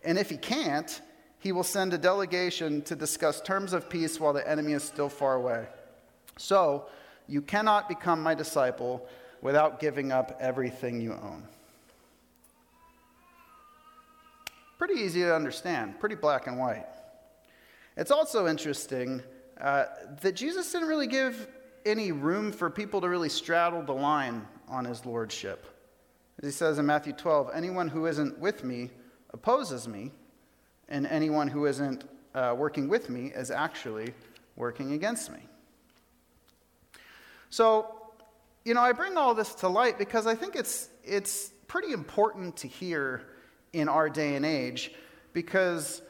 And 0.04 0.18
if 0.18 0.32
he 0.32 0.38
can't, 0.38 1.00
he 1.38 1.52
will 1.52 1.64
send 1.64 1.94
a 1.94 2.00
delegation 2.00 2.82
to 2.84 2.96
discuss 2.96 3.40
terms 3.40 3.72
of 3.72 3.88
peace 3.88 4.20
while 4.20 4.34
the 4.34 4.50
enemy 4.50 4.74
is 4.74 4.84
still 4.84 5.10
far 5.10 5.36
away. 5.36 5.68
So, 6.38 6.88
you 7.28 7.44
cannot 7.44 7.88
become 7.88 8.22
my 8.22 8.34
disciple 8.34 9.08
without 9.42 9.80
giving 9.80 10.12
up 10.12 10.38
everything 10.40 11.02
you 11.02 11.14
own. 11.14 11.48
Pretty 14.78 15.02
easy 15.02 15.22
to 15.22 15.36
understand, 15.36 16.00
pretty 16.00 16.16
black 16.16 16.48
and 16.48 16.58
white. 16.58 16.86
It's 17.98 18.12
also 18.12 18.48
interesting 18.48 19.22
uh, 19.60 19.86
that 20.22 20.36
Jesus 20.36 20.72
didn't 20.72 20.88
really 20.88 21.08
give 21.08 21.48
any 21.86 22.12
room 22.12 22.52
for 22.52 22.70
people 22.70 23.02
to 23.02 23.10
really 23.10 23.30
straddle 23.30 23.84
the 23.84 23.94
line 23.94 24.48
on 24.68 24.86
his 24.86 25.06
lordship. 25.06 25.66
As 26.40 26.46
he 26.46 26.52
says 26.52 26.80
in 26.80 26.86
Matthew 26.86 27.14
12, 27.14 27.52
anyone 27.54 27.88
who 27.88 28.06
isn't 28.08 28.40
with 28.40 28.64
me 28.64 28.90
opposes 29.34 29.88
me, 29.88 30.12
and 30.90 31.06
anyone 31.08 31.48
who 31.48 31.66
isn't 31.66 32.04
uh, 32.34 32.56
working 32.58 32.88
with 32.88 33.10
me 33.10 33.28
is 33.28 33.52
actually 33.52 34.14
working 34.56 34.94
against 34.94 35.32
me. 35.32 35.40
So, 37.50 38.01
you 38.64 38.74
know, 38.74 38.82
I 38.82 38.92
bring 38.92 39.18
all 39.18 39.34
this 39.34 39.56
to 39.56 39.68
light 39.68 39.98
because 39.98 40.28
I 40.28 40.36
think 40.36 40.56
it's, 40.56 40.90
it's 41.04 41.52
pretty 41.68 41.94
important 41.94 42.58
to 42.58 42.68
hear 42.68 43.24
in 43.74 43.90
our 43.90 44.10
day 44.10 44.36
and 44.36 44.46
age 44.46 44.92
because 45.34 46.02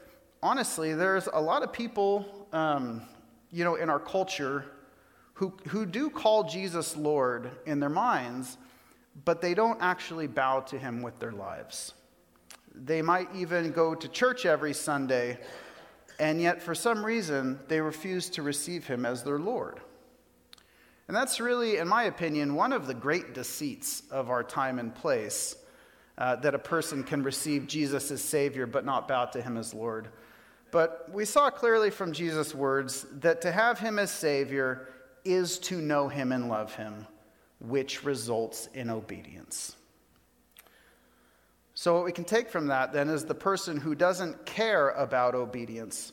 honestly, 0.42 0.94
there's 0.94 1.28
a 1.32 1.40
lot 1.40 1.62
of 1.62 1.72
people, 1.72 2.46
um, 2.52 3.02
you 3.52 3.64
know, 3.64 3.76
in 3.76 3.88
our 3.88 4.00
culture 4.00 4.64
who, 5.34 5.54
who 5.68 5.86
do 5.86 6.10
call 6.10 6.44
Jesus 6.44 6.96
Lord 6.96 7.50
in 7.64 7.80
their 7.80 7.88
minds, 7.88 8.58
but 9.24 9.40
they 9.40 9.54
don't 9.54 9.80
actually 9.80 10.26
bow 10.26 10.60
to 10.60 10.78
him 10.78 11.02
with 11.02 11.18
their 11.18 11.32
lives. 11.32 11.94
They 12.74 13.02
might 13.02 13.28
even 13.34 13.72
go 13.72 13.94
to 13.94 14.08
church 14.08 14.46
every 14.46 14.74
Sunday, 14.74 15.38
and 16.18 16.40
yet 16.40 16.62
for 16.62 16.74
some 16.74 17.04
reason 17.04 17.58
they 17.68 17.80
refuse 17.80 18.28
to 18.30 18.42
receive 18.42 18.86
him 18.86 19.06
as 19.06 19.22
their 19.22 19.38
Lord. 19.38 19.80
And 21.08 21.16
that's 21.16 21.40
really, 21.40 21.76
in 21.76 21.88
my 21.88 22.04
opinion, 22.04 22.54
one 22.54 22.72
of 22.72 22.86
the 22.86 22.94
great 22.94 23.34
deceits 23.34 24.02
of 24.10 24.30
our 24.30 24.42
time 24.42 24.78
and 24.78 24.94
place 24.94 25.56
uh, 26.16 26.36
that 26.36 26.54
a 26.54 26.58
person 26.58 27.02
can 27.02 27.22
receive 27.22 27.66
Jesus 27.66 28.10
as 28.10 28.22
Savior 28.22 28.66
but 28.66 28.84
not 28.84 29.08
bow 29.08 29.26
to 29.26 29.42
him 29.42 29.56
as 29.56 29.74
Lord. 29.74 30.08
But 30.70 31.10
we 31.12 31.24
saw 31.24 31.50
clearly 31.50 31.90
from 31.90 32.12
Jesus' 32.12 32.54
words 32.54 33.06
that 33.20 33.42
to 33.42 33.52
have 33.52 33.78
him 33.78 33.98
as 33.98 34.10
Savior 34.10 34.88
is 35.24 35.58
to 35.60 35.80
know 35.80 36.08
him 36.08 36.32
and 36.32 36.48
love 36.48 36.74
him, 36.74 37.06
which 37.60 38.04
results 38.04 38.68
in 38.72 38.88
obedience. 38.88 39.76
So, 41.74 41.94
what 41.94 42.04
we 42.04 42.12
can 42.12 42.24
take 42.24 42.48
from 42.48 42.68
that 42.68 42.92
then 42.92 43.08
is 43.08 43.24
the 43.24 43.34
person 43.34 43.78
who 43.78 43.94
doesn't 43.94 44.46
care 44.46 44.90
about 44.90 45.34
obedience 45.34 46.12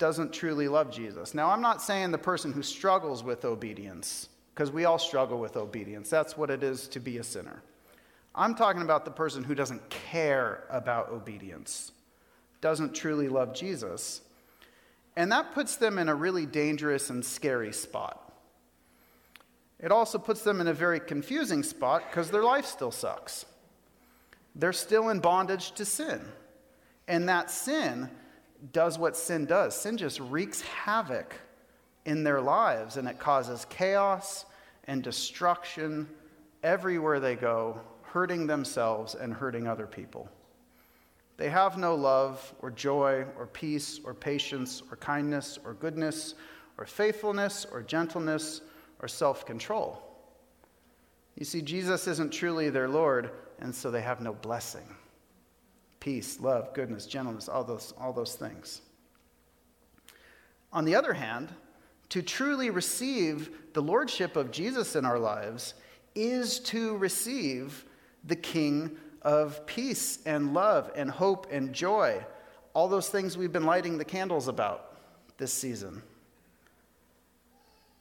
doesn't 0.00 0.32
truly 0.32 0.66
love 0.66 0.90
Jesus. 0.90 1.34
Now, 1.34 1.50
I'm 1.50 1.60
not 1.60 1.80
saying 1.80 2.10
the 2.10 2.18
person 2.18 2.52
who 2.52 2.62
struggles 2.62 3.22
with 3.22 3.44
obedience, 3.44 4.28
because 4.52 4.72
we 4.72 4.86
all 4.86 4.98
struggle 4.98 5.38
with 5.38 5.56
obedience. 5.56 6.10
That's 6.10 6.36
what 6.36 6.50
it 6.50 6.64
is 6.64 6.88
to 6.88 6.98
be 6.98 7.18
a 7.18 7.22
sinner. 7.22 7.62
I'm 8.34 8.56
talking 8.56 8.82
about 8.82 9.04
the 9.04 9.10
person 9.12 9.44
who 9.44 9.54
doesn't 9.54 9.88
care 9.90 10.64
about 10.70 11.10
obedience 11.10 11.92
doesn't 12.60 12.94
truly 12.94 13.28
love 13.28 13.54
Jesus. 13.54 14.22
And 15.16 15.32
that 15.32 15.52
puts 15.52 15.76
them 15.76 15.98
in 15.98 16.08
a 16.08 16.14
really 16.14 16.46
dangerous 16.46 17.10
and 17.10 17.24
scary 17.24 17.72
spot. 17.72 18.32
It 19.78 19.92
also 19.92 20.18
puts 20.18 20.42
them 20.42 20.60
in 20.60 20.68
a 20.68 20.74
very 20.74 21.00
confusing 21.00 21.62
spot 21.62 22.04
because 22.08 22.30
their 22.30 22.42
life 22.42 22.66
still 22.66 22.90
sucks. 22.90 23.46
They're 24.54 24.72
still 24.72 25.08
in 25.08 25.20
bondage 25.20 25.72
to 25.72 25.84
sin. 25.84 26.20
And 27.08 27.28
that 27.28 27.50
sin 27.50 28.10
does 28.72 28.98
what 28.98 29.16
sin 29.16 29.46
does 29.46 29.74
sin 29.74 29.96
just 29.96 30.20
wreaks 30.20 30.60
havoc 30.62 31.34
in 32.04 32.24
their 32.24 32.40
lives, 32.40 32.96
and 32.96 33.08
it 33.08 33.18
causes 33.18 33.66
chaos 33.68 34.46
and 34.84 35.02
destruction 35.02 36.08
everywhere 36.62 37.20
they 37.20 37.36
go, 37.36 37.80
hurting 38.02 38.46
themselves 38.46 39.14
and 39.14 39.32
hurting 39.32 39.66
other 39.66 39.86
people. 39.86 40.28
They 41.36 41.48
have 41.48 41.78
no 41.78 41.94
love 41.94 42.54
or 42.60 42.70
joy 42.70 43.24
or 43.38 43.46
peace 43.46 44.00
or 44.04 44.12
patience 44.12 44.82
or 44.90 44.96
kindness 44.96 45.58
or 45.64 45.74
goodness 45.74 46.34
or 46.76 46.84
faithfulness 46.84 47.66
or 47.70 47.82
gentleness 47.82 48.60
or 49.00 49.08
self 49.08 49.46
control. 49.46 50.02
You 51.36 51.44
see, 51.44 51.62
Jesus 51.62 52.06
isn't 52.06 52.32
truly 52.32 52.68
their 52.68 52.88
Lord, 52.88 53.30
and 53.60 53.74
so 53.74 53.90
they 53.90 54.02
have 54.02 54.20
no 54.20 54.34
blessing. 54.34 54.84
Peace, 56.00 56.40
love, 56.40 56.72
goodness, 56.74 57.06
gentleness, 57.06 57.48
all 57.48 57.62
those, 57.62 57.92
all 57.98 58.12
those 58.12 58.34
things. 58.34 58.80
On 60.72 60.84
the 60.84 60.94
other 60.94 61.12
hand, 61.12 61.50
to 62.10 62.22
truly 62.22 62.70
receive 62.70 63.50
the 63.72 63.82
lordship 63.82 64.36
of 64.36 64.50
Jesus 64.50 64.96
in 64.96 65.04
our 65.04 65.18
lives 65.18 65.74
is 66.14 66.58
to 66.60 66.96
receive 66.96 67.84
the 68.24 68.36
King 68.36 68.96
of 69.22 69.64
peace 69.66 70.18
and 70.26 70.54
love 70.54 70.90
and 70.96 71.10
hope 71.10 71.46
and 71.50 71.72
joy. 71.72 72.24
All 72.74 72.88
those 72.88 73.08
things 73.08 73.36
we've 73.36 73.52
been 73.52 73.66
lighting 73.66 73.98
the 73.98 74.04
candles 74.04 74.48
about 74.48 74.96
this 75.38 75.52
season. 75.52 76.02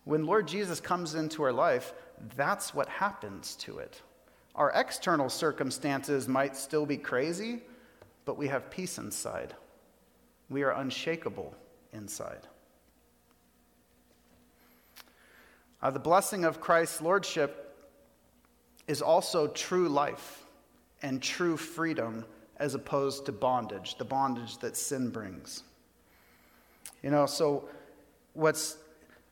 When 0.06 0.26
Lord 0.26 0.48
Jesus 0.48 0.80
comes 0.80 1.16
into 1.16 1.44
our 1.44 1.54
life, 1.54 1.94
that's 2.36 2.74
what 2.74 2.88
happens 2.88 3.56
to 3.58 3.80
it. 3.80 4.02
Our 4.56 4.72
external 4.74 5.30
circumstances 5.30 6.28
might 6.28 6.58
still 6.58 6.86
be 6.86 6.98
crazy, 6.98 7.62
but 8.30 8.38
we 8.38 8.48
have 8.48 8.70
peace 8.70 9.00
inside. 9.00 9.56
We 10.52 10.62
are 10.62 10.70
unshakable 10.70 11.56
inside. 11.94 12.46
Uh, 15.82 15.90
the 15.90 16.00
blessing 16.00 16.46
of 16.46 16.62
Christ's 16.62 17.02
Lordship 17.02 17.76
is 18.88 19.02
also 19.02 19.48
true 19.48 19.90
life 19.90 20.44
and 21.02 21.24
true 21.24 21.58
freedom 21.58 22.24
as 22.58 22.76
opposed 22.76 23.26
to 23.26 23.32
bondage, 23.32 23.98
the 23.98 24.06
bondage 24.06 24.60
that 24.60 24.78
sin 24.78 25.10
brings. 25.10 25.64
You 27.02 27.10
know, 27.10 27.26
so 27.26 27.68
what's 28.34 28.78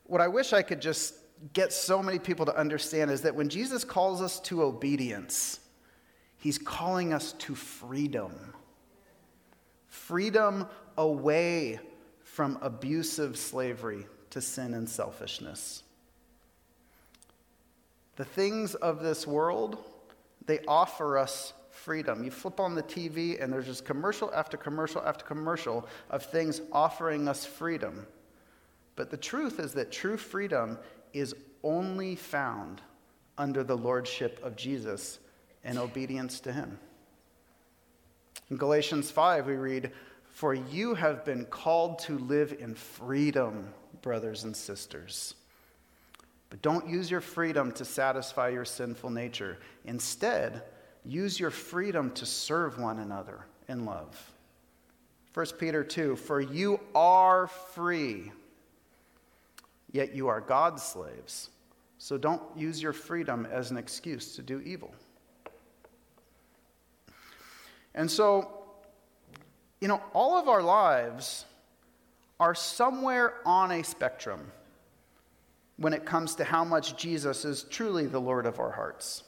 what 0.06 0.22
I 0.22 0.28
wish 0.28 0.54
I 0.54 0.64
could 0.64 0.82
just 0.82 1.14
get 1.54 1.72
so 1.72 2.02
many 2.02 2.18
people 2.18 2.48
to 2.48 2.58
understand 2.58 3.12
is 3.12 3.22
that 3.22 3.36
when 3.36 3.48
Jesus 3.48 3.84
calls 3.84 4.24
us 4.24 4.40
to 4.40 4.64
obedience, 4.64 5.60
he's 6.40 6.58
calling 6.58 7.14
us 7.14 7.34
to 7.34 7.54
freedom. 7.54 8.56
Freedom 9.88 10.68
away 10.98 11.80
from 12.24 12.58
abusive 12.62 13.38
slavery 13.38 14.06
to 14.30 14.42
sin 14.42 14.74
and 14.74 14.88
selfishness. 14.88 15.84
The 18.18 18.26
things 18.26 18.76
of 18.76 19.02
this 19.02 19.26
world, 19.28 19.78
they 20.46 20.60
offer 20.68 21.18
us 21.18 21.54
freedom. 21.70 22.24
You 22.24 22.32
flip 22.32 22.60
on 22.60 22.76
the 22.76 22.84
TV, 22.84 23.42
and 23.42 23.54
there's 23.54 23.68
just 23.68 23.86
commercial 23.86 24.34
after 24.34 24.58
commercial 24.58 25.02
after 25.04 25.24
commercial 25.24 25.88
of 26.10 26.24
things 26.24 26.62
offering 26.72 27.28
us 27.28 27.46
freedom. 27.46 28.06
But 28.96 29.12
the 29.12 29.18
truth 29.18 29.60
is 29.60 29.74
that 29.74 29.92
true 29.92 30.18
freedom 30.18 30.80
is 31.14 31.36
only 31.64 32.16
found 32.16 32.82
under 33.38 33.64
the 33.64 33.78
lordship 33.78 34.44
of 34.44 34.56
Jesus 34.56 35.20
and 35.64 35.78
obedience 35.78 36.40
to 36.42 36.52
him. 36.52 36.80
In 38.50 38.58
Galatians 38.58 39.12
5, 39.12 39.48
we 39.48 39.56
read, 39.56 39.92
For 40.32 40.54
you 40.54 40.94
have 40.96 41.26
been 41.26 41.46
called 41.46 42.00
to 42.00 42.18
live 42.18 42.56
in 42.60 42.76
freedom, 42.76 43.74
brothers 44.02 44.44
and 44.44 44.56
sisters. 44.56 45.36
But 46.50 46.62
don't 46.62 46.88
use 46.88 47.12
your 47.12 47.22
freedom 47.22 47.72
to 47.74 47.86
satisfy 47.86 48.50
your 48.50 48.66
sinful 48.66 49.10
nature. 49.10 49.58
Instead, 49.86 50.64
Use 51.08 51.40
your 51.40 51.52
freedom 51.52 52.12
to 52.12 52.26
serve 52.26 52.78
one 52.78 53.00
another 53.00 53.46
in 53.70 53.86
love. 53.86 54.34
1 55.34 55.46
Peter 55.58 55.84
2 55.84 56.18
For 56.18 56.42
you 56.42 56.82
are 56.94 57.48
free, 57.48 58.32
yet 59.92 60.14
you 60.14 60.28
are 60.28 60.42
God's 60.42 60.84
slaves. 60.84 61.50
So 61.98 62.18
don't 62.18 62.42
use 62.58 62.82
your 62.82 62.94
freedom 62.94 63.48
as 63.50 63.72
an 63.72 63.78
excuse 63.78 64.36
to 64.36 64.42
do 64.42 64.60
evil. 64.60 64.94
And 67.98 68.10
so, 68.10 68.52
you 69.82 69.88
know, 69.88 70.02
all 70.14 70.38
of 70.38 70.48
our 70.48 70.62
lives 70.62 71.46
are 72.40 72.54
somewhere 72.54 73.34
on 73.44 73.72
a 73.72 73.84
spectrum 73.84 74.52
when 75.78 75.94
it 75.94 76.06
comes 76.06 76.36
to 76.36 76.44
how 76.44 76.64
much 76.64 76.96
Jesus 76.96 77.44
is 77.44 77.64
truly 77.64 78.06
the 78.06 78.22
Lord 78.22 78.46
of 78.46 78.60
our 78.60 78.72
hearts. 78.72 79.24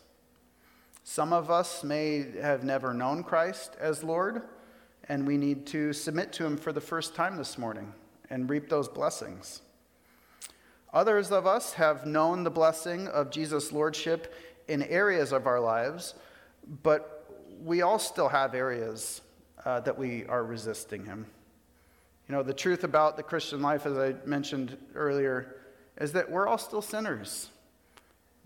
Some 1.03 1.33
of 1.33 1.49
us 1.49 1.83
may 1.83 2.27
have 2.39 2.63
never 2.63 2.93
known 2.93 3.23
Christ 3.23 3.75
as 3.79 4.03
Lord, 4.03 4.43
and 5.07 5.25
we 5.25 5.35
need 5.37 5.65
to 5.67 5.91
submit 5.91 6.31
to 6.33 6.45
Him 6.45 6.55
for 6.55 6.71
the 6.71 6.79
first 6.79 7.15
time 7.15 7.37
this 7.37 7.57
morning 7.57 7.91
and 8.29 8.47
reap 8.47 8.69
those 8.69 8.87
blessings. 8.87 9.63
Others 10.93 11.31
of 11.31 11.47
us 11.47 11.73
have 11.73 12.05
known 12.05 12.43
the 12.43 12.51
blessing 12.51 13.07
of 13.07 13.31
Jesus' 13.31 13.71
Lordship 13.71 14.31
in 14.67 14.83
areas 14.83 15.31
of 15.31 15.47
our 15.47 15.59
lives, 15.59 16.13
but 16.83 17.18
we 17.63 17.81
all 17.81 17.99
still 17.99 18.29
have 18.29 18.55
areas 18.55 19.21
uh, 19.65 19.79
that 19.81 19.97
we 19.97 20.25
are 20.25 20.43
resisting 20.43 21.05
Him. 21.05 21.25
You 22.27 22.35
know, 22.35 22.43
the 22.43 22.53
truth 22.53 22.83
about 22.83 23.17
the 23.17 23.23
Christian 23.23 23.61
life, 23.61 23.85
as 23.85 23.97
I 23.97 24.15
mentioned 24.25 24.77
earlier, 24.95 25.55
is 25.99 26.11
that 26.13 26.29
we're 26.29 26.47
all 26.47 26.57
still 26.57 26.81
sinners. 26.81 27.49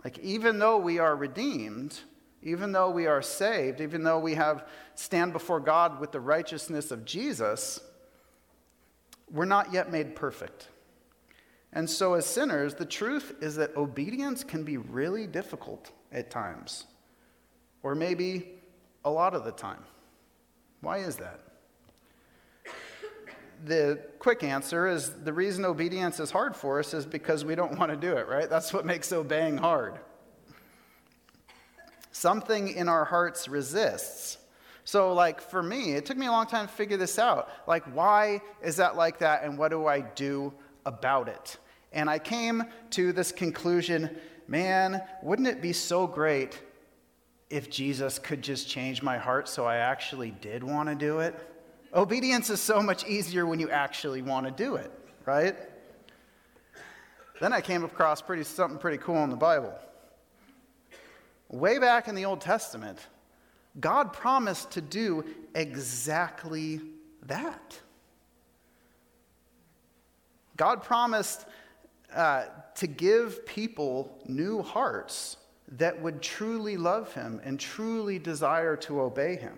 Like, 0.04 0.18
even 0.20 0.60
though 0.60 0.78
we 0.78 1.00
are 1.00 1.16
redeemed, 1.16 2.00
even 2.42 2.72
though 2.72 2.90
we 2.90 3.08
are 3.08 3.22
saved, 3.22 3.82
even 3.82 4.04
though 4.04 4.20
we 4.20 4.36
have 4.36 4.68
stand 4.96 5.34
before 5.34 5.60
God 5.60 6.00
with 6.00 6.12
the 6.12 6.20
righteousness 6.20 6.92
of 6.92 7.06
Jesus, 7.06 7.80
we're 9.32 9.46
not 9.46 9.74
yet 9.74 9.92
made 9.92 10.16
perfect. 10.16 10.68
And 11.72 11.90
so, 11.90 12.14
as 12.14 12.26
sinners, 12.26 12.76
the 12.76 12.86
truth 12.86 13.36
is 13.42 13.56
that 13.56 13.76
obedience 13.76 14.44
can 14.44 14.64
be 14.64 14.78
really 14.78 15.26
difficult 15.26 15.92
at 16.12 16.30
times, 16.30 16.86
or 17.82 17.96
maybe 17.96 18.60
a 19.06 19.10
lot 19.10 19.34
of 19.34 19.44
the 19.44 19.52
time. 19.52 19.84
Why 20.82 21.00
is 21.00 21.18
that? 21.18 21.40
the 23.66 23.98
quick 24.20 24.44
answer 24.44 24.88
is 24.88 25.12
the 25.24 25.32
reason 25.32 25.64
obedience 25.66 26.20
is 26.20 26.32
hard 26.32 26.56
for 26.56 26.80
us 26.80 26.94
is 26.94 27.06
because 27.06 27.46
we 27.46 27.56
don't 27.56 27.78
want 27.80 27.92
to 27.92 27.98
do 27.98 28.18
it, 28.18 28.28
right? 28.28 28.50
That's 28.50 28.74
what 28.74 28.86
makes 28.86 29.12
obeying 29.12 29.58
hard. 29.58 30.00
Something 32.12 32.70
in 32.70 32.90
our 32.90 33.06
hearts 33.06 33.48
resists. 33.48 34.38
So, 34.86 35.14
like 35.14 35.40
for 35.40 35.64
me, 35.64 35.94
it 35.94 36.06
took 36.06 36.18
me 36.18 36.26
a 36.26 36.32
long 36.32 36.46
time 36.46 36.68
to 36.68 36.74
figure 36.74 36.98
this 36.98 37.18
out. 37.18 37.50
Like, 37.68 37.84
why 37.96 38.42
is 38.62 38.76
that 38.78 38.98
like 38.98 39.20
that, 39.20 39.44
and 39.44 39.58
what 39.58 39.72
do 39.72 39.88
I 39.88 40.02
do 40.02 40.54
about 40.86 41.30
it? 41.30 41.58
And 41.94 42.10
I 42.10 42.20
came 42.20 42.64
to 42.92 43.14
this 43.14 43.32
conclusion 43.32 44.10
man, 44.46 45.02
wouldn't 45.22 45.48
it 45.48 45.62
be 45.62 45.72
so 45.72 46.06
great 46.06 46.62
if 47.54 47.70
Jesus 47.70 48.18
could 48.18 48.42
just 48.42 48.68
change 48.68 49.04
my 49.04 49.20
heart 49.20 49.48
so 49.48 49.64
I 49.64 49.76
actually 49.76 50.32
did 50.32 50.64
want 50.64 50.90
to 50.90 50.96
do 50.96 51.20
it? 51.20 51.40
Obedience 51.94 52.50
is 52.50 52.60
so 52.60 52.82
much 52.82 53.06
easier 53.08 53.46
when 53.46 53.60
you 53.60 53.70
actually 53.70 54.24
want 54.24 54.48
to 54.48 54.52
do 54.52 54.76
it, 54.76 54.92
right? 55.24 55.56
Then 57.40 57.54
I 57.54 57.62
came 57.62 57.84
across 57.84 58.24
pretty, 58.24 58.44
something 58.44 58.80
pretty 58.80 58.98
cool 58.98 59.24
in 59.24 59.30
the 59.30 59.36
Bible. 59.36 59.72
Way 61.50 61.78
back 61.78 62.08
in 62.08 62.16
the 62.16 62.26
Old 62.26 62.42
Testament, 62.42 62.98
God 63.80 64.14
promised 64.14 64.72
to 64.72 64.82
do 64.82 65.24
exactly 65.54 66.82
that. 67.28 67.80
God 70.58 70.82
promised 70.82 71.46
uh, 72.16 72.46
to 72.78 72.88
give 72.88 73.46
people 73.46 74.24
new 74.26 74.64
hearts 74.64 75.38
that 75.78 76.02
would 76.02 76.22
truly 76.22 76.78
love 76.78 77.14
Him 77.14 77.42
and 77.44 77.60
truly 77.60 78.20
desire 78.20 78.76
to 78.78 79.02
obey 79.02 79.36
Him. 79.36 79.58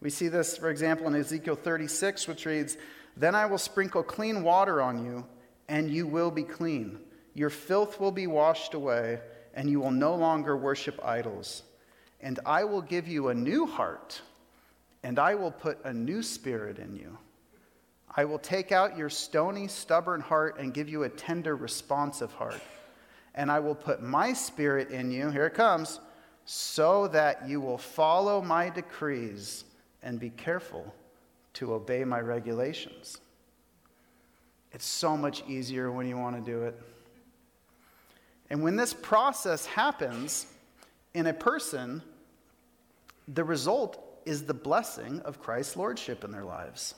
We 0.00 0.10
see 0.10 0.28
this, 0.28 0.56
for 0.56 0.70
example, 0.70 1.06
in 1.06 1.14
Ezekiel 1.14 1.54
36, 1.54 2.26
which 2.26 2.46
reads, 2.46 2.76
Then 3.16 3.34
I 3.34 3.46
will 3.46 3.58
sprinkle 3.58 4.02
clean 4.02 4.42
water 4.42 4.80
on 4.80 5.04
you, 5.04 5.26
and 5.68 5.90
you 5.90 6.06
will 6.06 6.30
be 6.30 6.42
clean. 6.42 6.98
Your 7.34 7.50
filth 7.50 8.00
will 8.00 8.10
be 8.10 8.26
washed 8.26 8.74
away, 8.74 9.20
and 9.54 9.70
you 9.70 9.80
will 9.80 9.90
no 9.90 10.14
longer 10.14 10.56
worship 10.56 10.98
idols. 11.04 11.62
And 12.20 12.40
I 12.46 12.64
will 12.64 12.82
give 12.82 13.06
you 13.06 13.28
a 13.28 13.34
new 13.34 13.66
heart, 13.66 14.20
and 15.02 15.18
I 15.18 15.34
will 15.34 15.50
put 15.50 15.84
a 15.84 15.92
new 15.92 16.22
spirit 16.22 16.78
in 16.78 16.96
you. 16.96 17.18
I 18.14 18.24
will 18.24 18.38
take 18.38 18.72
out 18.72 18.96
your 18.96 19.08
stony, 19.08 19.68
stubborn 19.68 20.20
heart 20.20 20.58
and 20.58 20.74
give 20.74 20.88
you 20.88 21.04
a 21.04 21.08
tender, 21.08 21.56
responsive 21.56 22.32
heart. 22.32 22.60
And 23.34 23.50
I 23.50 23.60
will 23.60 23.74
put 23.74 24.02
my 24.02 24.32
spirit 24.32 24.90
in 24.90 25.10
you, 25.10 25.30
here 25.30 25.46
it 25.46 25.54
comes, 25.54 26.00
so 26.44 27.08
that 27.08 27.48
you 27.48 27.60
will 27.60 27.78
follow 27.78 28.42
my 28.42 28.68
decrees 28.68 29.64
and 30.02 30.18
be 30.18 30.30
careful 30.30 30.94
to 31.54 31.74
obey 31.74 32.04
my 32.04 32.20
regulations. 32.20 33.18
It's 34.72 34.86
so 34.86 35.16
much 35.16 35.44
easier 35.46 35.92
when 35.92 36.06
you 36.06 36.16
want 36.16 36.36
to 36.36 36.50
do 36.50 36.62
it. 36.62 36.80
And 38.50 38.62
when 38.62 38.76
this 38.76 38.92
process 38.92 39.64
happens 39.66 40.46
in 41.14 41.26
a 41.26 41.34
person, 41.34 42.02
the 43.28 43.44
result 43.44 44.02
is 44.24 44.44
the 44.44 44.54
blessing 44.54 45.20
of 45.20 45.40
Christ's 45.40 45.76
lordship 45.76 46.24
in 46.24 46.32
their 46.32 46.44
lives. 46.44 46.94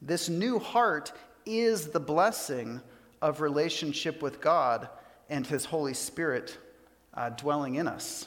This 0.00 0.28
new 0.28 0.58
heart 0.58 1.12
is 1.44 1.88
the 1.88 2.00
blessing 2.00 2.80
of 3.20 3.40
relationship 3.40 4.22
with 4.22 4.40
God 4.40 4.88
and 5.28 5.46
His 5.46 5.64
Holy 5.64 5.94
Spirit 5.94 6.56
uh, 7.14 7.30
dwelling 7.30 7.76
in 7.76 7.88
us. 7.88 8.26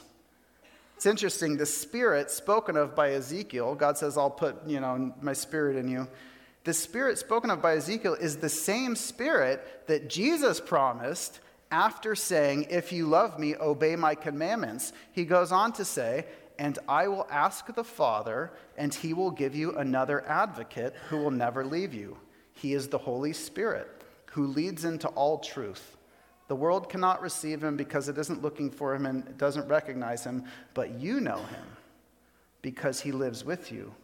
It's 0.96 1.06
interesting, 1.06 1.56
the 1.56 1.66
spirit 1.66 2.30
spoken 2.30 2.76
of 2.76 2.94
by 2.94 3.12
Ezekiel, 3.14 3.74
God 3.74 3.98
says, 3.98 4.16
I'll 4.16 4.30
put, 4.30 4.56
you 4.68 4.78
know, 4.78 5.12
my 5.20 5.32
spirit 5.32 5.76
in 5.76 5.88
you. 5.88 6.06
The 6.64 6.72
spirit 6.72 7.18
spoken 7.18 7.50
of 7.50 7.60
by 7.60 7.74
Ezekiel 7.74 8.14
is 8.14 8.36
the 8.36 8.48
same 8.48 8.94
spirit 8.94 9.88
that 9.88 10.08
Jesus 10.08 10.60
promised 10.60 11.40
after 11.72 12.14
saying, 12.14 12.66
If 12.70 12.92
you 12.92 13.06
love 13.06 13.38
me, 13.38 13.56
obey 13.56 13.96
my 13.96 14.14
commandments. 14.14 14.92
He 15.10 15.24
goes 15.24 15.50
on 15.50 15.72
to 15.72 15.84
say, 15.84 16.26
And 16.58 16.78
I 16.86 17.08
will 17.08 17.26
ask 17.30 17.74
the 17.74 17.82
Father, 17.82 18.52
and 18.76 18.94
he 18.94 19.12
will 19.12 19.32
give 19.32 19.56
you 19.56 19.76
another 19.76 20.24
advocate 20.28 20.94
who 21.08 21.16
will 21.16 21.32
never 21.32 21.64
leave 21.64 21.94
you. 21.94 22.16
He 22.52 22.74
is 22.74 22.86
the 22.86 22.98
Holy 22.98 23.32
Spirit, 23.32 23.88
who 24.26 24.46
leads 24.46 24.84
into 24.84 25.08
all 25.08 25.38
truth. 25.38 25.96
The 26.52 26.56
world 26.56 26.90
cannot 26.90 27.22
receive 27.22 27.64
him 27.64 27.78
because 27.78 28.10
it 28.10 28.18
isn't 28.18 28.42
looking 28.42 28.70
for 28.70 28.94
him 28.94 29.06
and 29.06 29.38
doesn't 29.38 29.66
recognize 29.68 30.22
him, 30.22 30.44
but 30.74 31.00
you 31.00 31.18
know 31.18 31.38
him 31.38 31.64
because 32.60 33.00
he 33.00 33.10
lives 33.10 33.42
with 33.42 33.72
you 33.72 33.94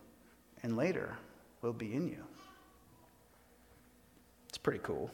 and 0.62 0.74
later 0.74 1.18
will 1.60 1.74
be 1.74 1.92
in 1.92 2.08
you. 2.08 2.24
It's 4.48 4.56
pretty 4.56 4.78
cool. 4.82 5.10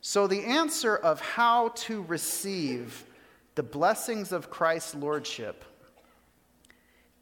So, 0.00 0.26
the 0.26 0.40
answer 0.40 0.96
of 0.96 1.20
how 1.20 1.68
to 1.68 2.00
receive 2.04 3.04
the 3.56 3.62
blessings 3.62 4.32
of 4.32 4.48
Christ's 4.48 4.94
lordship 4.94 5.66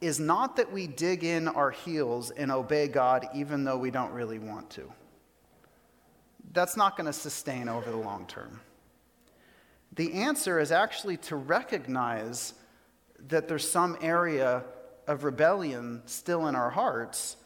is 0.00 0.20
not 0.20 0.54
that 0.54 0.70
we 0.70 0.86
dig 0.86 1.24
in 1.24 1.48
our 1.48 1.72
heels 1.72 2.30
and 2.30 2.52
obey 2.52 2.86
God 2.86 3.26
even 3.34 3.64
though 3.64 3.76
we 3.76 3.90
don't 3.90 4.12
really 4.12 4.38
want 4.38 4.70
to 4.70 4.88
that's 6.52 6.76
not 6.76 6.96
going 6.96 7.06
to 7.06 7.12
sustain 7.12 7.68
over 7.68 7.90
the 7.90 7.96
long 7.96 8.26
term. 8.26 8.60
The 9.94 10.12
answer 10.14 10.60
is 10.60 10.70
actually 10.70 11.16
to 11.18 11.36
recognize 11.36 12.54
that 13.28 13.48
there's 13.48 13.68
some 13.68 13.96
area 14.00 14.62
of 15.06 15.24
rebellion 15.24 16.02
still 16.06 16.46
in 16.46 16.54
our 16.54 16.70
hearts, 16.70 17.36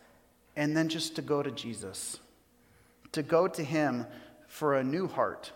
and 0.57 0.77
then 0.77 0.89
just 0.89 1.17
to 1.17 1.23
go 1.23 1.43
to 1.43 1.51
Jesus, 1.51 2.19
to 3.13 3.23
go 3.23 3.49
to 3.49 3.63
Him 3.63 4.07
for 4.49 4.75
a 4.75 4.85
new 4.85 5.07
heart 5.07 5.53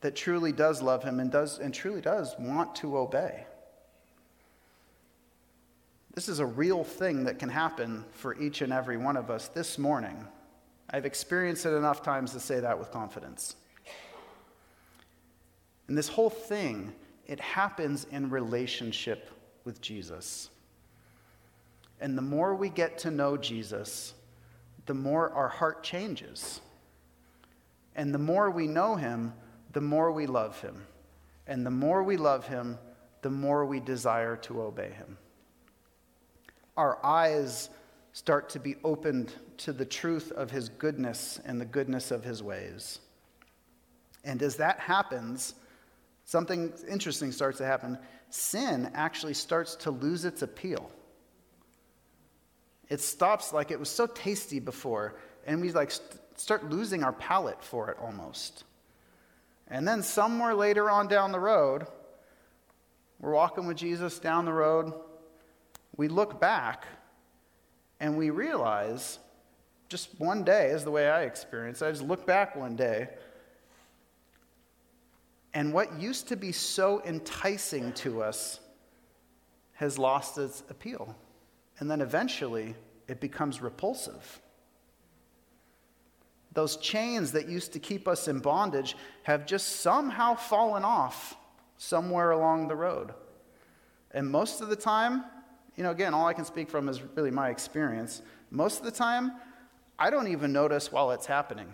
that 0.00 0.16
truly 0.16 0.52
does 0.52 0.80
love 0.80 1.02
Him 1.02 1.20
and, 1.20 1.30
does, 1.30 1.58
and 1.58 1.74
truly 1.74 2.00
does 2.00 2.34
want 2.38 2.74
to 2.76 2.96
obey. 2.96 3.44
This 6.14 6.28
is 6.28 6.38
a 6.38 6.46
real 6.46 6.82
thing 6.82 7.24
that 7.24 7.38
can 7.38 7.48
happen 7.48 8.04
for 8.12 8.38
each 8.38 8.62
and 8.62 8.72
every 8.72 8.96
one 8.96 9.16
of 9.16 9.30
us 9.30 9.48
this 9.48 9.78
morning. 9.78 10.26
I've 10.92 11.06
experienced 11.06 11.66
it 11.66 11.70
enough 11.70 12.02
times 12.02 12.32
to 12.32 12.40
say 12.40 12.60
that 12.60 12.78
with 12.78 12.90
confidence. 12.90 13.54
And 15.86 15.96
this 15.96 16.08
whole 16.08 16.30
thing, 16.30 16.92
it 17.26 17.40
happens 17.40 18.06
in 18.10 18.30
relationship 18.30 19.30
with 19.64 19.80
Jesus. 19.80 20.50
And 22.00 22.16
the 22.16 22.22
more 22.22 22.54
we 22.54 22.68
get 22.68 22.98
to 22.98 23.10
know 23.10 23.36
Jesus, 23.36 24.14
the 24.86 24.94
more 24.94 25.30
our 25.32 25.48
heart 25.48 25.82
changes. 25.82 26.60
And 27.94 28.14
the 28.14 28.18
more 28.18 28.50
we 28.50 28.66
know 28.66 28.96
him, 28.96 29.32
the 29.72 29.80
more 29.80 30.10
we 30.10 30.26
love 30.26 30.60
him. 30.60 30.86
And 31.46 31.64
the 31.64 31.70
more 31.70 32.02
we 32.02 32.16
love 32.16 32.46
him, 32.46 32.78
the 33.22 33.30
more 33.30 33.64
we 33.64 33.80
desire 33.80 34.36
to 34.36 34.62
obey 34.62 34.90
him. 34.90 35.18
Our 36.76 37.04
eyes 37.04 37.68
start 38.12 38.50
to 38.50 38.58
be 38.58 38.76
opened 38.82 39.32
to 39.58 39.72
the 39.72 39.84
truth 39.84 40.32
of 40.32 40.50
his 40.50 40.68
goodness 40.68 41.40
and 41.44 41.60
the 41.60 41.64
goodness 41.64 42.10
of 42.10 42.24
his 42.24 42.42
ways. 42.42 42.98
And 44.24 44.42
as 44.42 44.56
that 44.56 44.80
happens, 44.80 45.54
something 46.24 46.72
interesting 46.88 47.32
starts 47.32 47.58
to 47.58 47.66
happen. 47.66 47.98
Sin 48.30 48.90
actually 48.94 49.34
starts 49.34 49.76
to 49.76 49.90
lose 49.90 50.24
its 50.24 50.42
appeal. 50.42 50.90
It 52.88 53.00
stops 53.00 53.52
like 53.52 53.70
it 53.70 53.78
was 53.78 53.88
so 53.88 54.06
tasty 54.06 54.58
before, 54.58 55.14
and 55.46 55.60
we 55.60 55.70
like 55.70 55.92
st- 55.92 56.20
start 56.34 56.68
losing 56.68 57.04
our 57.04 57.12
palate 57.12 57.62
for 57.62 57.90
it 57.90 57.96
almost. 58.00 58.64
And 59.68 59.86
then 59.86 60.02
somewhere 60.02 60.54
later 60.54 60.90
on 60.90 61.06
down 61.06 61.30
the 61.30 61.38
road, 61.38 61.86
we're 63.20 63.32
walking 63.32 63.66
with 63.66 63.76
Jesus 63.76 64.18
down 64.18 64.44
the 64.44 64.52
road, 64.52 64.92
we 65.96 66.08
look 66.08 66.40
back 66.40 66.86
and 68.00 68.16
we 68.16 68.30
realize 68.30 69.18
just 69.88 70.18
one 70.18 70.44
day 70.44 70.70
is 70.70 70.84
the 70.84 70.90
way 70.90 71.08
I 71.08 71.22
experienced. 71.22 71.82
I 71.82 71.90
just 71.90 72.02
look 72.02 72.26
back 72.26 72.56
one 72.56 72.76
day, 72.76 73.08
and 75.52 75.72
what 75.72 76.00
used 76.00 76.28
to 76.28 76.36
be 76.36 76.52
so 76.52 77.02
enticing 77.04 77.92
to 77.94 78.22
us 78.22 78.60
has 79.72 79.98
lost 79.98 80.38
its 80.38 80.62
appeal. 80.70 81.16
And 81.78 81.90
then 81.90 82.00
eventually 82.00 82.74
it 83.08 83.20
becomes 83.20 83.60
repulsive. 83.60 84.40
Those 86.52 86.76
chains 86.76 87.32
that 87.32 87.48
used 87.48 87.72
to 87.72 87.78
keep 87.78 88.06
us 88.06 88.28
in 88.28 88.40
bondage 88.40 88.96
have 89.22 89.46
just 89.46 89.80
somehow 89.80 90.34
fallen 90.34 90.84
off 90.84 91.36
somewhere 91.78 92.32
along 92.32 92.68
the 92.68 92.76
road. 92.76 93.14
And 94.12 94.30
most 94.30 94.60
of 94.60 94.68
the 94.68 94.76
time, 94.76 95.24
you 95.80 95.84
know, 95.84 95.92
again, 95.92 96.12
all 96.12 96.26
I 96.26 96.34
can 96.34 96.44
speak 96.44 96.68
from 96.68 96.90
is 96.90 97.00
really 97.16 97.30
my 97.30 97.48
experience. 97.48 98.20
Most 98.50 98.80
of 98.80 98.84
the 98.84 98.90
time, 98.90 99.32
I 99.98 100.10
don't 100.10 100.28
even 100.28 100.52
notice 100.52 100.92
while 100.92 101.10
it's 101.10 101.24
happening 101.24 101.72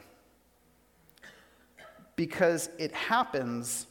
because 2.14 2.70
it 2.78 2.92
happens 2.92 3.88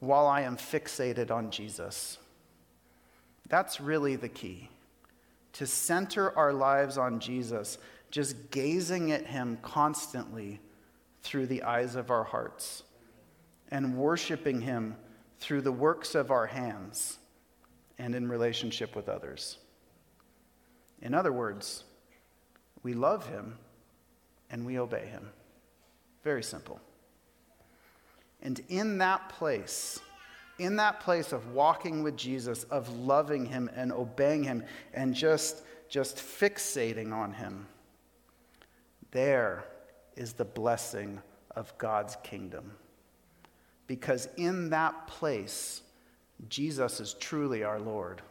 while 0.00 0.26
I 0.26 0.40
am 0.40 0.56
fixated 0.56 1.30
on 1.30 1.50
Jesus. 1.50 2.16
That's 3.50 3.82
really 3.82 4.16
the 4.16 4.30
key. 4.30 4.70
To 5.52 5.66
center 5.66 6.34
our 6.34 6.54
lives 6.54 6.96
on 6.96 7.20
Jesus, 7.20 7.76
just 8.10 8.50
gazing 8.50 9.12
at 9.12 9.26
Him 9.26 9.58
constantly 9.60 10.58
through 11.20 11.48
the 11.48 11.64
eyes 11.64 11.96
of 11.96 12.10
our 12.10 12.24
hearts 12.24 12.82
and 13.70 13.98
worshiping 13.98 14.62
Him 14.62 14.96
through 15.38 15.60
the 15.60 15.70
works 15.70 16.14
of 16.14 16.30
our 16.30 16.46
hands 16.46 17.18
and 18.02 18.16
in 18.16 18.28
relationship 18.28 18.96
with 18.96 19.08
others. 19.08 19.58
In 21.00 21.14
other 21.14 21.32
words, 21.32 21.84
we 22.82 22.94
love 22.94 23.28
Him 23.28 23.56
and 24.50 24.66
we 24.66 24.76
obey 24.78 25.06
Him. 25.06 25.30
Very 26.24 26.42
simple. 26.42 26.80
And 28.42 28.60
in 28.68 28.98
that 28.98 29.28
place, 29.28 30.00
in 30.58 30.74
that 30.76 30.98
place 30.98 31.32
of 31.32 31.52
walking 31.52 32.02
with 32.02 32.16
Jesus, 32.16 32.64
of 32.64 32.88
loving 32.98 33.46
him 33.46 33.70
and 33.74 33.92
obeying 33.92 34.42
him 34.42 34.64
and 34.94 35.14
just, 35.14 35.62
just 35.88 36.16
fixating 36.16 37.12
on 37.12 37.32
him, 37.32 37.68
there 39.12 39.64
is 40.16 40.32
the 40.32 40.44
blessing 40.44 41.22
of 41.54 41.76
God's 41.78 42.16
kingdom. 42.24 42.72
Because 43.86 44.28
in 44.36 44.70
that 44.70 45.06
place, 45.06 45.82
Jesus 46.48 47.00
is 47.00 47.14
truly 47.14 47.62
our 47.64 47.80
Lord. 47.80 48.22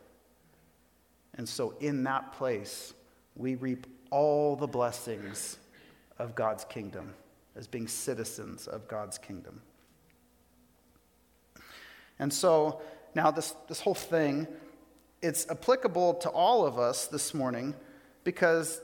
And 1.35 1.47
so, 1.47 1.75
in 1.79 2.03
that 2.03 2.33
place, 2.33 2.93
we 3.35 3.55
reap 3.55 3.87
all 4.09 4.55
the 4.55 4.67
blessings 4.67 5.57
of 6.19 6.35
God's 6.35 6.65
kingdom 6.65 7.13
as 7.55 7.67
being 7.67 7.87
citizens 7.87 8.67
of 8.67 8.87
God's 8.87 9.17
kingdom. 9.17 9.61
And 12.19 12.31
so 12.31 12.81
now 13.15 13.31
this, 13.31 13.55
this 13.67 13.81
whole 13.81 13.95
thing, 13.95 14.47
it's 15.21 15.49
applicable 15.49 16.15
to 16.15 16.29
all 16.29 16.65
of 16.65 16.77
us 16.77 17.07
this 17.07 17.33
morning 17.33 17.73
because 18.23 18.79